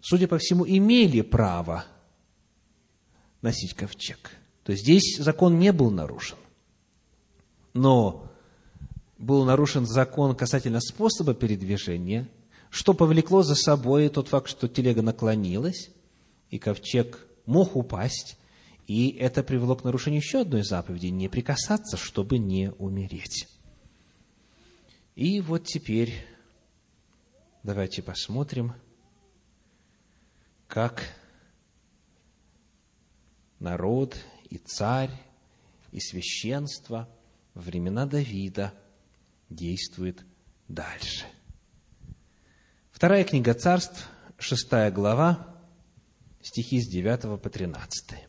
судя 0.00 0.28
по 0.28 0.38
всему, 0.38 0.66
имели 0.66 1.22
право 1.22 1.84
носить 3.42 3.74
ковчег. 3.74 4.30
То 4.64 4.72
есть 4.72 4.84
здесь 4.84 5.18
закон 5.18 5.58
не 5.58 5.72
был 5.72 5.90
нарушен. 5.90 6.38
Но 7.72 8.30
был 9.18 9.44
нарушен 9.44 9.86
закон 9.86 10.34
касательно 10.36 10.80
способа 10.80 11.34
передвижения, 11.34 12.28
что 12.70 12.94
повлекло 12.94 13.42
за 13.42 13.54
собой 13.54 14.08
тот 14.08 14.28
факт, 14.28 14.48
что 14.48 14.68
телега 14.68 15.02
наклонилась, 15.02 15.90
и 16.50 16.58
ковчег 16.58 17.26
мог 17.46 17.76
упасть, 17.76 18.38
и 18.86 19.10
это 19.10 19.42
привело 19.42 19.76
к 19.76 19.84
нарушению 19.84 20.20
еще 20.20 20.40
одной 20.40 20.62
заповеди– 20.62 21.06
не 21.08 21.28
прикасаться, 21.28 21.96
чтобы 21.96 22.38
не 22.38 22.70
умереть. 22.72 23.48
И 25.14 25.40
вот 25.40 25.64
теперь 25.64 26.14
давайте 27.64 28.02
посмотрим, 28.02 28.74
как 30.68 31.02
народ 33.58 34.16
и 34.50 34.58
царь 34.58 35.10
и 35.90 35.98
священство 35.98 37.08
во 37.54 37.62
времена 37.62 38.04
Давида 38.04 38.74
действует 39.48 40.24
дальше. 40.68 41.24
Вторая 42.92 43.24
книга 43.24 43.54
царств, 43.54 44.08
шестая 44.38 44.92
глава, 44.92 45.58
стихи 46.42 46.82
с 46.82 46.88
9 46.88 47.40
по 47.40 47.48
13. 47.48 48.28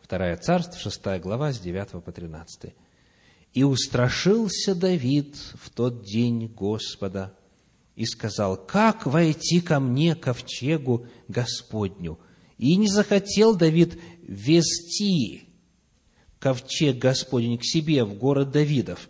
Вторая 0.00 0.36
царств, 0.38 0.80
шестая 0.80 1.20
глава, 1.20 1.52
с 1.52 1.60
9 1.60 2.02
по 2.02 2.10
13. 2.10 2.74
«И 3.52 3.64
устрашился 3.64 4.74
Давид 4.74 5.36
в 5.36 5.68
тот 5.68 6.04
день 6.04 6.46
Господа, 6.46 7.36
и 7.94 8.06
сказал, 8.06 8.56
как 8.56 9.06
войти 9.06 9.60
ко 9.60 9.80
мне, 9.80 10.14
ковчегу 10.14 11.06
Господню? 11.28 12.18
И 12.58 12.76
не 12.76 12.88
захотел 12.88 13.54
Давид 13.54 13.98
вести 14.22 15.48
ковчег 16.38 16.98
Господень 16.98 17.58
к 17.58 17.64
себе 17.64 18.04
в 18.04 18.14
город 18.14 18.50
Давидов, 18.50 19.08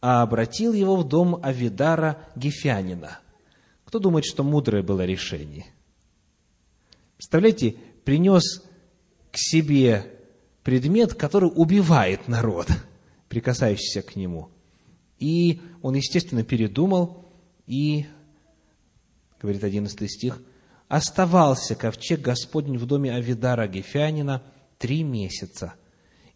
а 0.00 0.22
обратил 0.22 0.72
его 0.72 0.96
в 0.96 1.08
дом 1.08 1.40
Авидара 1.42 2.28
Гефянина. 2.36 3.18
Кто 3.84 3.98
думает, 3.98 4.24
что 4.24 4.44
мудрое 4.44 4.82
было 4.82 5.04
решение? 5.04 5.66
Представляете, 7.16 7.76
принес 8.04 8.62
к 9.30 9.36
себе 9.36 10.20
предмет, 10.62 11.14
который 11.14 11.50
убивает 11.52 12.28
народ, 12.28 12.68
прикасающийся 13.28 14.02
к 14.02 14.16
нему. 14.16 14.50
И 15.18 15.60
он, 15.82 15.94
естественно, 15.94 16.42
передумал, 16.42 17.23
и, 17.66 18.06
говорит 19.40 19.64
11 19.64 20.10
стих, 20.10 20.42
оставался 20.88 21.74
ковчег 21.74 22.20
Господень 22.20 22.78
в 22.78 22.86
доме 22.86 23.14
Авидара 23.14 23.66
Гефянина 23.66 24.42
три 24.78 25.02
месяца, 25.02 25.74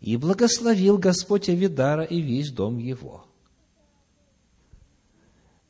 и 0.01 0.17
благословил 0.17 0.99
Господь 0.99 1.49
Авидара 1.49 2.05
и 2.05 2.21
весь 2.21 2.51
дом 2.51 2.79
его. 2.79 3.25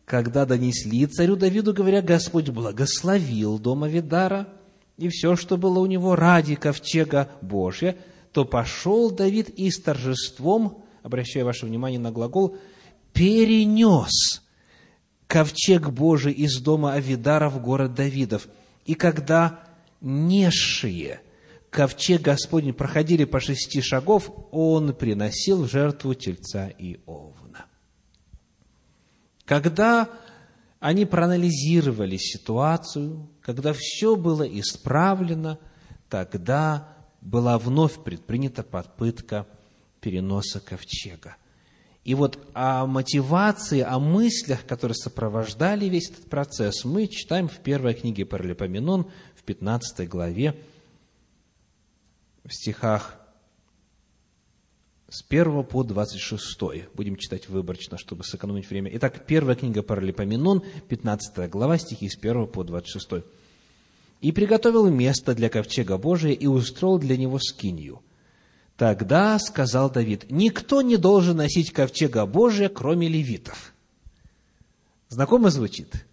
Когда 0.05 0.47
донесли 0.47 1.07
царю 1.07 1.37
Давиду, 1.37 1.75
говоря, 1.75 2.01
Господь 2.03 2.49
благословил 2.49 3.59
дом 3.59 3.85
Авидара– 3.85 4.49
и 4.99 5.09
все, 5.09 5.37
что 5.37 5.57
было 5.57 5.79
у 5.79 5.87
него 5.87 6.17
ради 6.17 6.57
ковчега 6.57 7.31
Божия, 7.41 7.97
то 8.33 8.45
пошел 8.45 9.11
Давид 9.11 9.49
и 9.49 9.71
с 9.71 9.81
торжеством, 9.81 10.83
обращая 11.03 11.45
ваше 11.45 11.67
внимание 11.67 12.01
на 12.01 12.11
глагол, 12.11 12.59
перенес 13.13 14.43
ковчег 15.29 15.91
Божий 15.91 16.33
из 16.33 16.61
дома 16.61 16.95
Авидара 16.95 17.49
в 17.49 17.63
город 17.63 17.95
Давидов. 17.95 18.49
И 18.85 18.95
когда 18.95 19.61
несшие 20.01 21.21
ковчег 21.71 22.23
Господень 22.23 22.73
проходили 22.73 23.25
по 23.25 23.39
шести 23.39 23.81
шагов, 23.81 24.33
он 24.51 24.95
приносил 24.95 25.65
в 25.65 25.71
жертву 25.71 26.15
тельца 26.15 26.69
и 26.69 26.99
овна. 27.07 27.67
Когда 29.45 30.09
они 30.81 31.05
проанализировали 31.05 32.17
ситуацию, 32.17 33.29
когда 33.43 33.73
все 33.77 34.17
было 34.17 34.43
исправлено, 34.43 35.59
тогда 36.09 36.97
была 37.21 37.59
вновь 37.59 38.03
предпринята 38.03 38.63
попытка 38.63 39.47
переноса 40.01 40.61
ковчега. 40.61 41.37
И 42.09 42.15
вот 42.15 42.39
о 42.55 42.87
мотивации, 42.87 43.81
о 43.81 43.99
мыслях, 43.99 44.65
которые 44.65 44.95
сопровождали 44.95 45.85
весь 45.91 46.09
этот 46.09 46.25
процесс, 46.31 46.87
мы 46.87 47.07
читаем 47.07 47.49
в 47.49 47.59
первой 47.59 47.93
книге 47.93 48.25
Паралипоменон, 48.25 49.11
в 49.37 49.43
15 49.43 50.09
главе, 50.09 50.59
в 52.47 52.55
стихах 52.55 53.21
с 55.11 55.23
1 55.29 55.65
по 55.65 55.83
26. 55.83 56.89
Будем 56.95 57.17
читать 57.17 57.51
выборочно, 57.51 57.99
чтобы 57.99 58.25
сэкономить 58.25 58.71
время. 58.71 58.91
Итак, 58.95 59.27
первая 59.27 59.55
книга 59.55 59.83
Паралипоменон, 59.83 60.65
15 60.89 61.51
глава, 61.51 61.77
стихи 61.77 62.09
с 62.09 62.17
1 62.17 62.47
по 62.47 62.65
26. 62.65 63.23
«И 64.23 64.33
приготовил 64.33 64.89
место 64.89 65.35
для 65.35 65.51
ковчега 65.51 65.99
Божия 65.99 66.33
и 66.33 66.47
устроил 66.47 66.99
для 66.99 67.19
него 67.19 67.39
скинью. 67.39 68.01
Тогда 68.79 69.37
сказал 69.41 69.91
Давид, 69.91 70.31
никто 70.31 70.83
не 70.83 70.97
должен 70.97 71.39
носить 71.39 71.73
ковчега 71.73 72.25
Божия, 72.27 72.69
кроме 72.69 73.09
левитов». 73.09 73.75
Знакомо 75.09 75.51
звучит? 75.51 76.07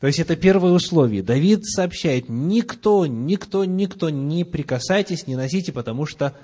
То 0.00 0.06
есть 0.06 0.18
это 0.18 0.34
первое 0.34 0.72
условие. 0.72 1.22
Давид 1.22 1.66
сообщает, 1.66 2.30
никто, 2.30 3.04
никто, 3.04 3.66
никто 3.66 4.08
не 4.08 4.44
прикасайтесь, 4.44 5.26
не 5.26 5.36
носите, 5.36 5.70
потому 5.70 6.06
что 6.06 6.34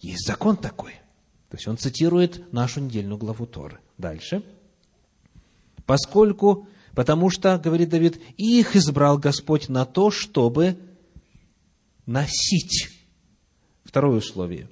есть 0.00 0.26
закон 0.26 0.58
такой. 0.58 0.92
То 1.48 1.56
есть 1.56 1.68
он 1.68 1.78
цитирует 1.78 2.52
нашу 2.52 2.80
недельную 2.80 3.16
главу 3.16 3.46
Торы. 3.46 3.78
Дальше. 3.96 4.42
Поскольку, 5.86 6.68
потому 6.94 7.30
что, 7.30 7.56
говорит 7.56 7.88
Давид, 7.88 8.20
их 8.36 8.76
избрал 8.76 9.16
Господь 9.16 9.70
на 9.70 9.86
то, 9.86 10.10
чтобы 10.10 10.76
носить. 12.04 12.90
Второе 13.84 14.18
условие. 14.18 14.68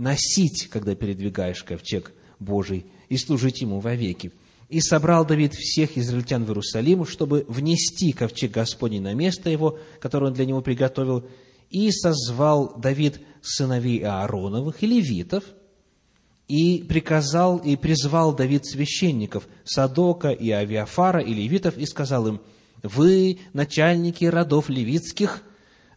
Носить, 0.00 0.68
когда 0.70 0.94
передвигаешь 0.94 1.62
ковчег 1.62 2.12
Божий, 2.38 2.86
и 3.10 3.18
служить 3.18 3.60
ему 3.60 3.80
вовеки. 3.80 4.32
И 4.70 4.80
собрал 4.80 5.26
Давид 5.26 5.52
всех 5.54 5.98
израильтян 5.98 6.44
в 6.44 6.48
Иерусалим, 6.48 7.04
чтобы 7.04 7.44
внести 7.48 8.12
ковчег 8.12 8.52
Господний 8.52 9.00
на 9.00 9.12
место 9.12 9.50
его, 9.50 9.78
которое 10.00 10.28
он 10.28 10.32
для 10.32 10.46
него 10.46 10.62
приготовил, 10.62 11.26
и 11.68 11.90
созвал 11.90 12.78
Давид 12.78 13.20
сыновей 13.42 14.02
Аароновых 14.02 14.82
и 14.82 14.86
левитов– 14.86 15.44
и 16.50 16.82
приказал 16.82 17.58
и 17.58 17.76
призвал 17.76 18.34
Давид 18.34 18.66
священников 18.66 19.46
Садока 19.62 20.30
и 20.30 20.50
Авиафара 20.50 21.20
и 21.20 21.32
левитов 21.32 21.78
и 21.78 21.86
сказал 21.86 22.26
им, 22.26 22.40
«Вы, 22.82 23.38
начальники 23.52 24.24
родов 24.24 24.68
левитских, 24.68 25.44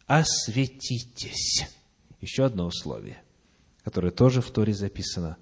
осветитесь». 0.05 1.65
Еще 2.21 2.45
одно 2.45 2.67
условие, 2.67 3.22
которое 3.83 4.11
тоже 4.11 4.41
в 4.41 4.49
Торе 4.51 4.73
записано. 4.73 5.37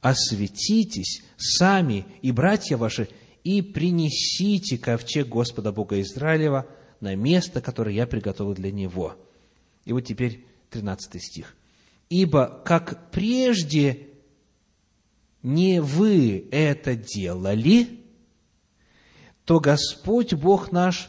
«Осветитесь 0.00 1.22
сами 1.36 2.06
и 2.22 2.30
братья 2.32 2.76
ваши, 2.76 3.08
и 3.42 3.62
принесите 3.62 4.78
ковчег 4.78 5.28
Господа 5.28 5.72
Бога 5.72 6.00
Израилева 6.00 6.66
на 7.00 7.14
место, 7.14 7.60
которое 7.60 7.94
я 7.94 8.06
приготовил 8.06 8.54
для 8.54 8.72
него». 8.72 9.16
И 9.84 9.92
вот 9.92 10.02
теперь 10.02 10.46
13 10.70 11.22
стих. 11.22 11.54
«Ибо 12.08 12.62
как 12.64 13.10
прежде 13.10 14.08
не 15.42 15.80
вы 15.80 16.48
это 16.50 16.96
делали, 16.96 18.00
то 19.44 19.60
Господь 19.60 20.32
Бог 20.32 20.72
наш 20.72 21.08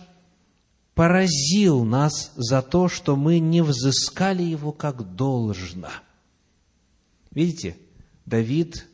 поразил 0.94 1.84
нас 1.84 2.32
за 2.36 2.62
то, 2.62 2.88
что 2.90 3.16
мы 3.16 3.40
не 3.40 3.62
взыскали 3.62 4.44
Его 4.44 4.72
как 4.72 5.16
должно. 5.16 5.90
Видите, 7.36 7.78
Давид 8.26 8.88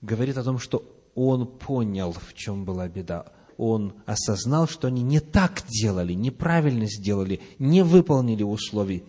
говорит 0.00 0.38
о 0.38 0.44
том, 0.44 0.58
что 0.58 0.98
он 1.14 1.46
понял, 1.46 2.12
в 2.12 2.32
чем 2.32 2.64
была 2.64 2.88
беда. 2.88 3.26
Он 3.58 3.92
осознал, 4.06 4.68
что 4.68 4.86
они 4.86 5.02
не 5.02 5.18
так 5.18 5.64
делали, 5.68 6.12
неправильно 6.12 6.86
сделали, 6.86 7.40
не 7.58 7.82
выполнили 7.82 8.44
условий. 8.44 9.02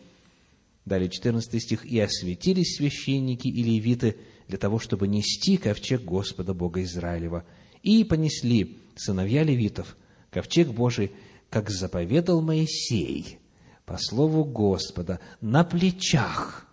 Далее 0.86 1.08
14 1.08 1.62
стих. 1.62 1.86
«И 1.86 2.00
осветились 2.00 2.78
священники 2.78 3.48
и 3.48 3.62
левиты 3.62 4.18
для 4.48 4.58
того, 4.58 4.80
чтобы 4.80 5.08
нести 5.08 5.58
ковчег 5.58 6.04
Господа 6.04 6.56
Бога 6.56 6.82
Израилева. 6.82 7.46
И 7.84 8.04
понесли 8.04 8.80
сыновья 8.96 9.44
левитов 9.44 9.96
ковчег 10.32 10.70
Божий, 10.70 11.12
как 11.52 11.70
заповедал 11.70 12.42
Моисей, 12.42 13.38
по 13.86 13.98
слову 14.00 14.44
Господа, 14.44 15.20
на 15.42 15.64
плечах, 15.64 16.68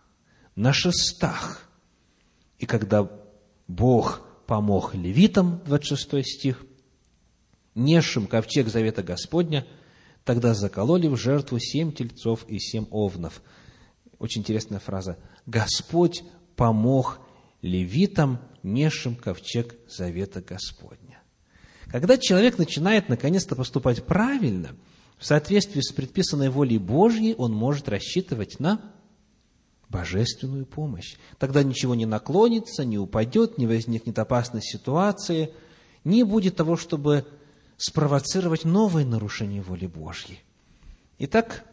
на 0.55 0.73
шестах. 0.73 1.66
И 2.59 2.67
когда 2.67 3.11
Бог 3.69 4.23
помог 4.47 4.95
левитам, 4.95 5.61
26 5.67 6.27
стих, 6.27 6.65
несшим 7.75 8.27
ковчег 8.27 8.69
завета 8.69 9.03
Господня, 9.03 9.67
тогда 10.25 10.55
закололи 10.55 11.07
в 11.09 11.17
жертву 11.17 11.59
семь 11.59 11.93
тельцов 11.93 12.45
и 12.49 12.59
семь 12.59 12.87
овнов. 12.91 13.43
Очень 14.19 14.41
интересная 14.41 14.81
фраза. 14.81 15.19
Господь 15.45 16.25
помог 16.57 17.21
левитам, 17.63 18.41
несшим 18.63 19.15
ковчег 19.15 19.77
завета 19.89 20.41
Господня. 20.41 21.23
Когда 21.87 22.17
человек 22.19 22.59
начинает 22.59 23.09
наконец-то 23.09 23.55
поступать 23.55 24.05
правильно, 24.05 24.75
в 25.19 25.25
соответствии 25.25 25.81
с 25.81 25.93
предписанной 25.93 26.51
волей 26.51 26.79
Божьей, 26.79 27.35
он 27.35 27.53
может 27.53 27.89
рассчитывать 27.89 28.59
на 28.59 28.93
божественную 29.89 30.67
помощь. 30.67 31.17
Тогда 31.39 31.63
ничего 31.63 31.95
не 31.95 32.07
наклонится, 32.07 32.85
не 32.85 32.99
упадет, 32.99 33.59
не 33.59 33.67
возникнет 33.67 34.19
опасной 34.19 34.63
ситуации, 34.63 35.53
не 36.05 36.25
будет 36.25 36.57
того, 36.57 36.77
чтобы 36.77 37.27
спровоцировать 37.77 38.65
новые 38.65 39.07
нарушения 39.07 39.63
воли 39.63 39.87
Божьей. 39.87 40.41
Итак, 41.19 41.65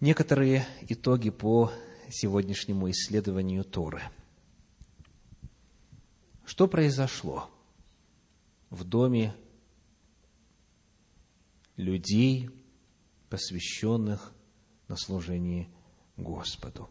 некоторые 0.00 0.66
итоги 0.82 1.30
по 1.30 1.72
сегодняшнему 2.10 2.90
исследованию 2.90 3.64
Торы. 3.64 4.02
Что 6.44 6.66
произошло 6.66 7.48
в 8.70 8.84
доме 8.84 9.34
людей, 11.76 12.50
посвященных 13.28 14.32
на 14.88 14.96
служение 14.96 15.68
Господу? 16.22 16.88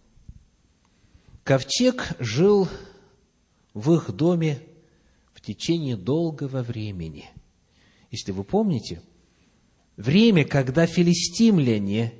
Ковчег 1.43 2.15
жил 2.19 2.67
в 3.73 3.93
их 3.93 4.11
доме 4.11 4.61
в 5.33 5.41
течение 5.41 5.95
долгого 5.95 6.61
времени. 6.61 7.29
Если 8.11 8.31
вы 8.31 8.43
помните, 8.43 9.01
время, 9.95 10.45
когда 10.45 10.85
филистимляне 10.85 12.13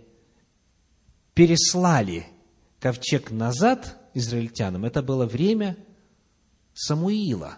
переслали 1.33 2.27
ковчег 2.79 3.31
назад 3.31 3.97
израильтянам, 4.13 4.85
это 4.85 5.01
было 5.01 5.25
время 5.25 5.77
Самуила, 6.73 7.57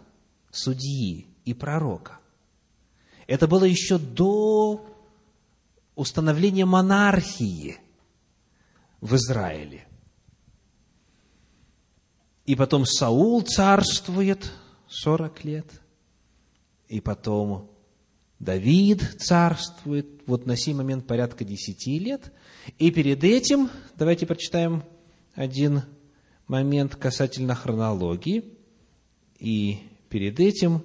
судьи 0.52 1.28
и 1.46 1.54
пророка. 1.54 2.20
Это 3.28 3.48
было 3.48 3.66
еще 3.66 3.98
до 3.98 4.86
установления 5.96 6.66
монархии 6.66 7.78
в 9.02 9.16
Израиле. 9.16 9.86
И 12.46 12.56
потом 12.56 12.86
Саул 12.86 13.42
царствует 13.42 14.52
40 14.88 15.44
лет, 15.44 15.66
и 16.88 17.02
потом 17.02 17.70
Давид 18.40 19.18
царствует, 19.20 20.08
вот 20.26 20.46
на 20.46 20.56
сей 20.56 20.74
момент 20.74 21.06
порядка 21.06 21.44
10 21.44 21.88
лет, 22.02 22.32
и 22.78 22.92
перед 22.92 23.24
этим, 23.24 23.70
давайте 23.96 24.26
прочитаем 24.26 24.84
один 25.36 25.84
момент 26.48 26.96
касательно 26.96 27.56
хронологии. 27.56 28.44
И 29.40 29.80
перед 30.10 30.40
этим 30.40 30.84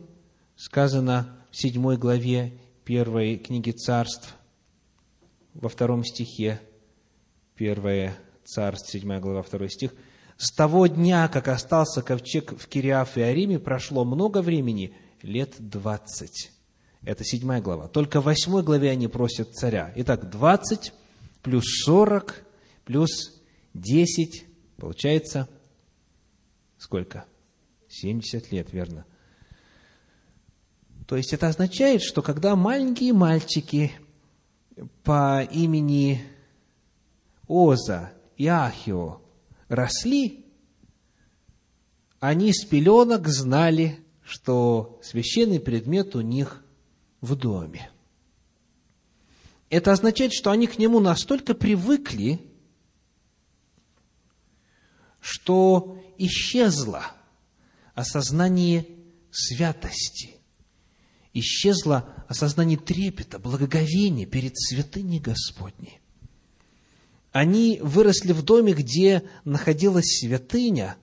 сказано 0.55 1.37
в 1.51 1.57
седьмой 1.57 1.97
главе 1.97 2.53
первой 2.85 3.37
книги 3.37 3.73
царств, 3.73 4.35
во 5.55 5.69
втором 5.69 6.05
стихе, 6.05 6.61
первое 7.57 8.17
царств, 8.45 8.91
седьмая 8.91 9.21
глава, 9.21 9.43
второй 9.43 9.71
стих, 9.71 9.93
«С 10.37 10.53
того 10.53 10.87
дня, 10.87 11.29
как 11.29 11.49
остался 11.49 12.03
ковчег 12.03 12.53
в 12.59 12.69
Кириаф 12.69 13.17
и 13.17 13.23
Ариме, 13.23 13.59
прошло 13.59 14.05
много 14.05 14.43
времени, 14.43 14.95
лет 15.23 15.55
двадцать». 15.59 16.53
Это 17.03 17.25
седьмая 17.25 17.63
глава. 17.63 17.89
Только 17.89 18.21
в 18.21 18.25
восьмой 18.25 18.63
главе 18.63 18.91
они 18.91 19.09
просят 19.09 19.55
царя. 19.55 19.93
Итак, 19.97 20.29
двадцать 20.29 20.93
плюс 21.43 21.65
сорок 21.85 22.45
плюс 22.85 23.41
десять 23.73 24.47
Получается, 24.77 25.49
сколько? 26.77 27.25
70 27.89 28.53
лет, 28.53 28.73
верно? 28.73 29.07
То 31.07 31.17
есть 31.17 31.33
это 31.33 31.49
означает, 31.49 32.03
что 32.03 32.21
когда 32.21 32.57
маленькие 32.57 33.13
мальчики 33.13 33.93
по 35.03 35.43
имени 35.45 36.23
Оза 37.49 38.13
и 38.37 38.47
Ахио 38.47 39.21
росли, 39.69 40.47
они 42.21 42.53
с 42.53 42.65
пеленок 42.65 43.29
знали, 43.29 44.05
что 44.25 44.99
священный 45.03 45.61
предмет 45.61 46.17
у 46.17 46.21
них 46.21 46.65
в 47.21 47.37
доме. 47.37 47.91
Это 49.71 49.93
означает, 49.93 50.33
что 50.33 50.51
они 50.51 50.67
к 50.67 50.79
нему 50.79 51.01
настолько 51.01 51.55
привыкли, 51.55 52.41
что 55.21 56.01
исчезло 56.19 57.05
осознание 57.95 58.87
святости, 59.31 60.37
исчезло 61.33 62.15
осознание 62.29 62.79
трепета, 62.79 63.39
благоговения 63.39 64.27
перед 64.27 64.57
святыней 64.57 65.19
Господней. 65.19 66.01
Они 67.37 67.81
выросли 67.83 68.33
в 68.33 68.43
доме, 68.43 68.73
где 68.73 69.23
находилась 69.45 70.21
святыня, 70.21 70.97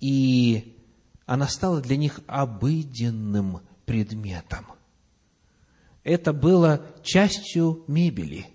и 0.00 0.76
она 1.24 1.46
стала 1.46 1.80
для 1.80 1.96
них 1.96 2.18
обыденным 2.26 3.60
предметом. 3.86 4.66
Это 6.02 6.32
было 6.32 6.84
частью 7.04 7.84
мебели, 7.86 8.48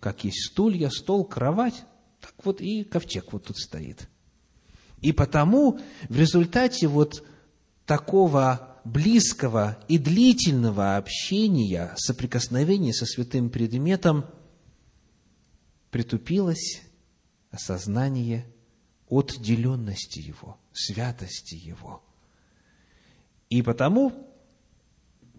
как 0.00 0.24
есть 0.24 0.50
стулья, 0.50 0.88
стол, 0.88 1.26
кровать, 1.26 1.84
так 2.18 2.32
вот 2.42 2.62
и 2.62 2.82
ковчег 2.82 3.34
вот 3.34 3.44
тут 3.44 3.58
стоит– 3.58 4.08
и 5.00 5.12
потому 5.12 5.78
в 6.08 6.18
результате 6.18 6.88
вот 6.88 7.24
такого 7.86 8.76
близкого 8.84 9.78
и 9.86 9.98
длительного 9.98 10.96
общения, 10.96 11.92
соприкосновения 11.96 12.92
со 12.92 13.06
святым 13.06 13.50
предметом 13.50 14.24
притупилось 15.90 16.82
осознание 17.50 18.46
отделенности 19.08 20.20
его, 20.20 20.58
святости 20.72 21.54
его. 21.54 22.02
И 23.48 23.62
потому, 23.62 24.30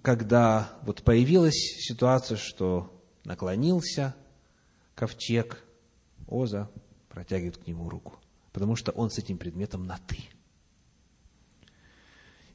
когда 0.02 0.80
вот 0.84 1.04
появилась 1.04 1.56
ситуация, 1.88 2.38
что 2.38 3.04
наклонился 3.24 4.16
ковчег, 4.96 5.64
Оза 6.28 6.70
протягивает 7.10 7.58
к 7.58 7.68
нему 7.68 7.90
руку 7.90 8.20
потому 8.52 8.76
что 8.76 8.92
он 8.92 9.10
с 9.10 9.18
этим 9.18 9.38
предметом 9.38 9.86
на 9.86 9.98
«ты». 10.08 10.18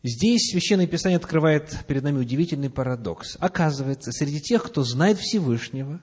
Здесь 0.02 0.50
Священное 0.50 0.86
Писание 0.86 1.16
открывает 1.16 1.78
перед 1.86 2.02
нами 2.02 2.18
удивительный 2.18 2.68
парадокс. 2.68 3.38
Оказывается, 3.40 4.12
среди 4.12 4.38
тех, 4.38 4.62
кто 4.62 4.84
знает 4.84 5.18
Всевышнего, 5.18 6.02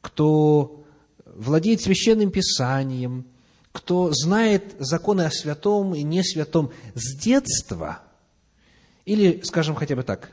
кто 0.00 0.84
владеет 1.24 1.80
Священным 1.80 2.30
Писанием, 2.30 3.26
кто 3.72 4.12
знает 4.12 4.74
законы 4.78 5.22
о 5.22 5.30
святом 5.30 5.94
и 5.94 6.02
не 6.02 6.22
святом 6.22 6.72
с 6.94 7.16
детства, 7.16 8.00
или, 9.04 9.40
скажем 9.44 9.74
хотя 9.74 9.96
бы 9.96 10.02
так, 10.02 10.32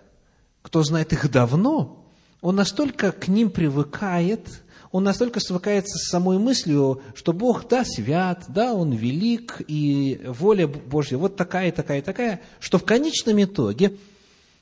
кто 0.62 0.84
знает 0.84 1.14
их 1.14 1.30
давно, 1.30 2.06
он 2.42 2.56
настолько 2.56 3.12
к 3.12 3.28
ним 3.28 3.50
привыкает, 3.50 4.64
он 4.92 5.04
настолько 5.04 5.40
свыкается 5.40 5.98
с 5.98 6.10
самой 6.10 6.38
мыслью, 6.38 7.02
что 7.16 7.34
Бог, 7.34 7.68
да, 7.68 7.84
свят, 7.84 8.46
да, 8.48 8.74
Он 8.74 8.94
велик, 8.94 9.62
и 9.68 10.22
воля 10.26 10.68
Божья 10.68 11.18
вот 11.18 11.36
такая, 11.36 11.72
такая, 11.72 12.02
такая, 12.02 12.42
что 12.60 12.78
в 12.78 12.86
конечном 12.86 13.44
итоге 13.44 13.98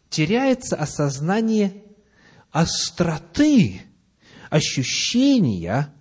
теряется 0.10 0.76
осознание 0.76 1.84
остроты, 2.52 3.82
ощущения 4.54 5.92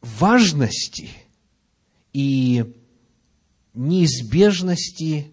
важности 0.00 1.10
и 2.12 2.72
неизбежности 3.74 5.32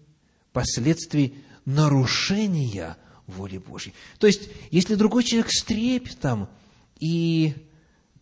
последствий 0.52 1.36
нарушения 1.64 2.96
воли 3.28 3.58
Божьей. 3.58 3.94
То 4.18 4.26
есть, 4.26 4.48
если 4.72 4.96
другой 4.96 5.22
человек 5.22 5.52
с 5.52 5.62
трепетом 5.62 6.48
и 6.98 7.54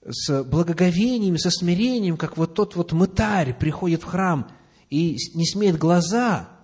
с 0.07 0.45
благоговением, 0.45 1.39
со 1.39 1.51
смирением, 1.51 2.19
как 2.19 2.37
вот 2.37 2.55
тот 2.55 2.77
вот 2.77 2.93
мытарь 2.93 3.55
приходит 3.55 4.03
в 4.03 4.07
храм 4.07 4.51
и 4.91 5.17
не 5.33 5.47
смеет 5.47 5.79
глаза 5.79 6.60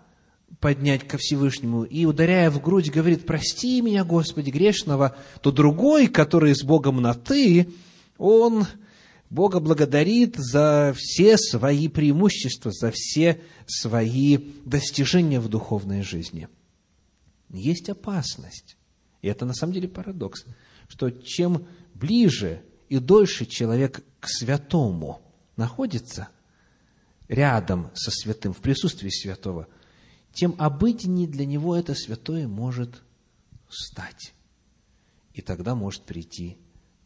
поднять 0.66 1.06
ко 1.06 1.16
Всевышнему 1.16 1.84
и, 1.84 2.06
ударяя 2.06 2.50
в 2.50 2.60
грудь, 2.60 2.90
говорит, 2.90 3.24
прости 3.24 3.80
меня, 3.80 4.02
Господи, 4.02 4.50
грешного, 4.50 5.16
то 5.40 5.52
другой, 5.52 6.08
который 6.08 6.56
с 6.56 6.64
Богом 6.64 7.00
на 7.00 7.14
«ты», 7.14 7.68
он 8.18 8.66
Бога 9.30 9.60
благодарит 9.60 10.34
за 10.34 10.92
все 10.98 11.36
свои 11.38 11.86
преимущества, 11.86 12.72
за 12.72 12.90
все 12.92 13.40
свои 13.68 14.38
достижения 14.64 15.38
в 15.38 15.46
духовной 15.46 16.02
жизни. 16.02 16.48
Есть 17.50 17.88
опасность, 17.88 18.76
и 19.22 19.28
это 19.28 19.44
на 19.44 19.54
самом 19.54 19.72
деле 19.72 19.86
парадокс, 19.86 20.46
что 20.88 21.10
чем 21.10 21.68
ближе 21.94 22.60
и 22.88 22.98
дольше 22.98 23.46
человек 23.46 24.02
к 24.18 24.26
святому 24.28 25.20
находится, 25.56 26.26
рядом 27.28 27.92
со 27.94 28.10
святым, 28.10 28.52
в 28.52 28.58
присутствии 28.58 29.10
святого, 29.10 29.68
тем 30.36 30.54
обыденнее 30.58 31.26
для 31.26 31.46
него 31.46 31.74
это 31.74 31.94
святое 31.94 32.46
может 32.46 33.02
стать. 33.70 34.34
И 35.32 35.40
тогда 35.40 35.74
может 35.74 36.02
прийти 36.02 36.58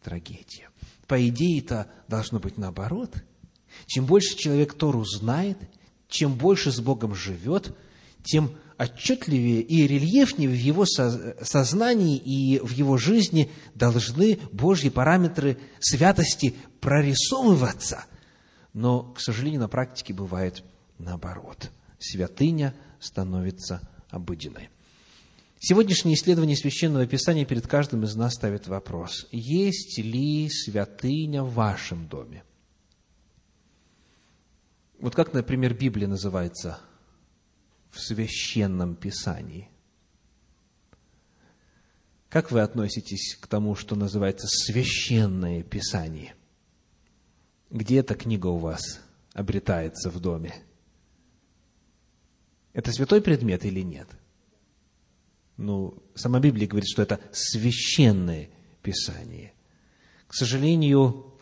трагедия. 0.02 0.68
По 1.06 1.28
идее 1.28 1.60
это 1.60 1.86
должно 2.08 2.40
быть 2.40 2.58
наоборот. 2.58 3.14
Чем 3.86 4.04
больше 4.04 4.36
человек 4.36 4.74
Тору 4.74 5.04
знает, 5.04 5.58
чем 6.08 6.34
больше 6.34 6.72
с 6.72 6.80
Богом 6.80 7.14
живет, 7.14 7.76
тем 8.24 8.50
отчетливее 8.76 9.62
и 9.62 9.86
рельефнее 9.86 10.48
в 10.48 10.54
его 10.54 10.84
сознании 10.84 12.16
и 12.16 12.58
в 12.58 12.72
его 12.72 12.96
жизни 12.96 13.48
должны 13.76 14.40
Божьи 14.50 14.88
параметры 14.88 15.56
святости 15.78 16.56
прорисовываться. 16.80 18.06
Но, 18.72 19.04
к 19.04 19.20
сожалению, 19.20 19.60
на 19.60 19.68
практике 19.68 20.14
бывает 20.14 20.64
наоборот. 20.98 21.70
Святыня 22.00 22.74
становится 23.00 23.80
обыденной. 24.10 24.70
Сегодняшнее 25.58 26.14
исследование 26.14 26.56
Священного 26.56 27.06
Писания 27.06 27.44
перед 27.44 27.66
каждым 27.66 28.04
из 28.04 28.14
нас 28.14 28.34
ставит 28.34 28.66
вопрос, 28.66 29.26
есть 29.30 29.98
ли 29.98 30.48
святыня 30.48 31.42
в 31.42 31.52
вашем 31.52 32.08
доме? 32.08 32.44
Вот 34.98 35.14
как, 35.14 35.32
например, 35.32 35.74
Библия 35.74 36.08
называется 36.08 36.78
в 37.90 38.00
Священном 38.00 38.94
Писании? 38.94 39.68
Как 42.30 42.50
вы 42.50 42.60
относитесь 42.60 43.36
к 43.40 43.46
тому, 43.46 43.74
что 43.74 43.96
называется 43.96 44.46
Священное 44.46 45.62
Писание? 45.62 46.34
Где 47.70 47.98
эта 47.98 48.14
книга 48.14 48.46
у 48.46 48.58
вас 48.58 49.00
обретается 49.34 50.10
в 50.10 50.20
доме? 50.20 50.54
Это 52.72 52.92
святой 52.92 53.20
предмет 53.20 53.64
или 53.64 53.80
нет? 53.80 54.08
Ну, 55.56 55.94
сама 56.14 56.40
Библия 56.40 56.66
говорит, 56.66 56.88
что 56.88 57.02
это 57.02 57.20
священное 57.32 58.48
Писание. 58.82 59.52
К 60.26 60.34
сожалению, 60.34 61.34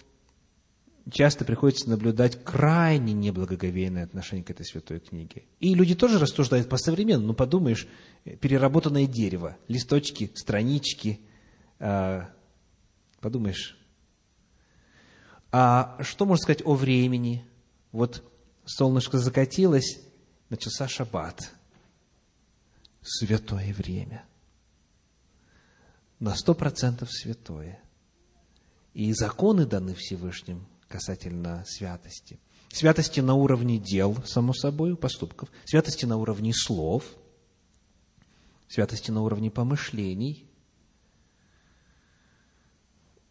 часто 1.10 1.44
приходится 1.44 1.88
наблюдать 1.88 2.42
крайне 2.42 3.12
неблагоговейное 3.12 4.04
отношение 4.04 4.44
к 4.44 4.50
этой 4.50 4.66
святой 4.66 4.98
книге. 4.98 5.44
И 5.60 5.74
люди 5.74 5.94
тоже 5.94 6.18
рассуждают 6.18 6.68
по-современному. 6.68 7.28
Ну, 7.28 7.34
подумаешь, 7.34 7.86
переработанное 8.24 9.06
дерево, 9.06 9.56
листочки, 9.68 10.32
странички. 10.34 11.20
А, 11.78 12.28
подумаешь. 13.20 13.78
А 15.52 15.96
что 16.02 16.26
можно 16.26 16.42
сказать 16.42 16.62
о 16.64 16.74
времени? 16.74 17.44
Вот 17.92 18.22
солнышко 18.64 19.18
закатилось, 19.18 20.00
начался 20.48 20.88
шаббат– 20.88 21.52
святое 23.08 23.72
время. 23.72 24.24
На 26.18 26.34
сто 26.34 26.54
процентов 26.54 27.12
святое. 27.12 27.80
И 28.92 29.12
законы 29.12 29.66
даны 29.66 29.94
Всевышним 29.94 30.66
касательно 30.88 31.64
святости. 31.66 32.40
Святости 32.70 33.20
на 33.20 33.34
уровне 33.34 33.78
дел, 33.78 34.16
само 34.26 34.52
собой, 34.52 34.96
поступков. 34.96 35.50
Святости 35.64 36.04
на 36.04 36.16
уровне 36.16 36.52
слов. 36.54 37.04
Святости 38.68 39.10
на 39.10 39.22
уровне 39.22 39.50
помышлений. 39.50 40.46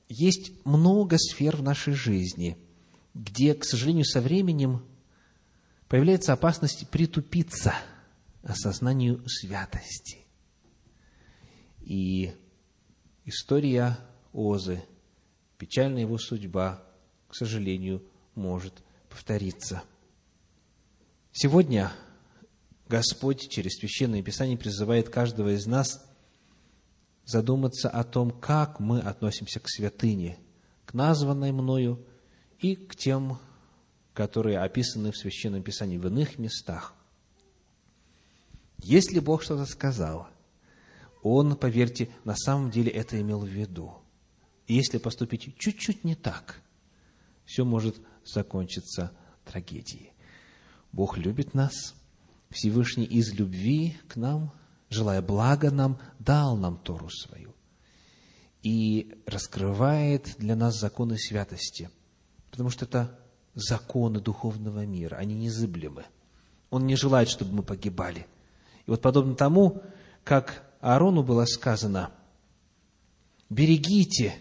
Есть 0.09 0.53
много 0.65 1.17
сфер 1.17 1.57
в 1.57 1.63
нашей 1.63 1.93
жизни, 1.93 2.57
где, 3.13 3.53
к 3.53 3.65
сожалению, 3.65 4.05
со 4.05 4.21
временем 4.21 4.85
появляется 5.87 6.33
опасность 6.33 6.89
притупиться– 6.89 7.73
осознанию 8.47 9.21
святости. 9.27 10.25
И 11.81 12.33
история 13.25 13.97
Озы, 14.33 14.83
печальная 15.57 16.01
его 16.01 16.17
судьба, 16.17 16.83
к 17.27 17.35
сожалению, 17.35 18.03
может 18.35 18.83
повториться. 19.09 19.83
Сегодня 21.31 21.91
Господь 22.87 23.49
через 23.49 23.77
Священное 23.77 24.21
Писание 24.21 24.57
призывает 24.57 25.09
каждого 25.09 25.55
из 25.55 25.65
нас 25.65 26.05
задуматься 27.25 27.89
о 27.89 28.03
том, 28.03 28.31
как 28.31 28.79
мы 28.79 28.99
относимся 28.99 29.59
к 29.59 29.69
святыне, 29.69 30.37
к 30.85 30.93
названной 30.93 31.51
мною 31.51 32.05
и 32.59 32.75
к 32.75 32.95
тем, 32.95 33.39
которые 34.17 34.57
описаны 34.57 35.11
в 35.11 35.17
Священном 35.17 35.61
Писании 35.61 35.99
в 35.99 36.07
иных 36.07 36.39
местах. 36.39 36.95
Если 38.79 39.19
Бог 39.19 39.43
что-то 39.43 39.67
сказал, 39.67 40.27
Он, 41.21 41.55
поверьте, 41.55 42.09
на 42.23 42.35
самом 42.35 42.71
деле 42.71 42.89
это 42.89 43.21
имел 43.21 43.41
в 43.41 43.47
виду. 43.47 43.93
И 44.65 44.73
если 44.73 44.97
поступить 44.97 45.55
чуть-чуть 45.59 46.03
не 46.03 46.15
так, 46.15 46.63
все 47.45 47.63
может 47.63 47.95
закончиться 48.25 49.11
трагедией. 49.45 50.13
Бог 50.91 51.19
любит 51.19 51.53
нас, 51.53 51.93
Всевышний 52.49 53.05
из 53.05 53.31
любви 53.35 53.97
к 54.07 54.15
нам, 54.15 54.51
желая 54.89 55.21
блага 55.21 55.69
нам, 55.69 55.99
дал 56.17 56.57
нам 56.57 56.79
Тору 56.79 57.11
свою 57.11 57.53
и 58.63 59.15
раскрывает 59.27 60.37
для 60.39 60.55
нас 60.55 60.79
законы 60.79 61.19
святости, 61.19 61.91
потому 62.49 62.71
что 62.71 62.85
это 62.85 63.19
законы 63.59 64.19
духовного 64.19 64.85
мира, 64.85 65.15
они 65.17 65.35
незыблемы. 65.35 66.05
Он 66.69 66.87
не 66.87 66.95
желает, 66.95 67.29
чтобы 67.29 67.53
мы 67.53 67.63
погибали– 67.63 68.25
и 68.87 68.89
вот 68.89 69.01
подобно 69.01 69.35
тому, 69.35 69.83
как 70.23 70.63
Аарону 70.79 71.21
было 71.21 71.45
сказано, 71.45 72.11
берегите, 73.49 74.35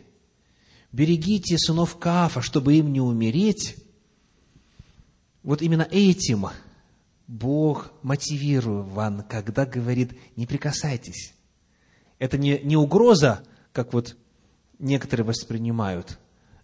берегите 0.93 1.59
сынов 1.59 1.99
Каафа, 1.99 2.41
чтобы 2.41 2.75
им 2.75 2.93
не 2.93 3.01
умереть, 3.01 3.77
вот 5.43 5.63
именно 5.63 5.87
этим 5.91 6.47
Бог 7.27 7.93
мотивирует 8.03 8.87
вам, 8.87 9.23
когда 9.23 9.67
говорит, 9.67 10.17
не 10.37 10.47
прикасайтесь. 10.47 11.35
Это 12.21 12.39
не, 12.39 12.61
не 12.61 12.77
угроза, 12.77 13.43
как 13.73 13.93
вот 13.93 14.17
некоторые 14.79 15.27
воспринимают, 15.27 16.19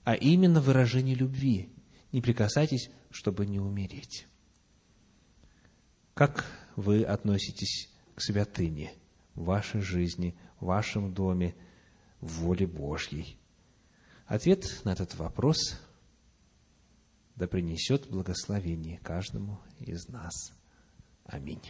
а 0.04 0.14
именно 0.14 0.60
выражение 0.60 1.16
любви. 1.16 1.71
Не 2.12 2.20
прикасайтесь, 2.20 2.90
чтобы 3.10 3.46
не 3.46 3.58
умереть. 3.58 4.26
Как 6.14 6.44
вы 6.76 7.02
относитесь 7.02 7.90
к 8.14 8.20
святыне 8.20 8.92
в 9.34 9.44
вашей 9.44 9.80
жизни, 9.80 10.36
в 10.60 10.66
вашем 10.66 11.14
доме, 11.14 11.54
в 12.20 12.42
воле 12.42 12.66
Божьей? 12.66 13.38
Ответ 14.26 14.82
на 14.84 14.92
этот 14.92 15.14
вопрос 15.14 15.80
да 17.34 17.48
принесет 17.48 18.08
благословение 18.08 18.98
каждому 18.98 19.60
из 19.80 20.08
нас. 20.08 20.52
Аминь. 21.24 21.62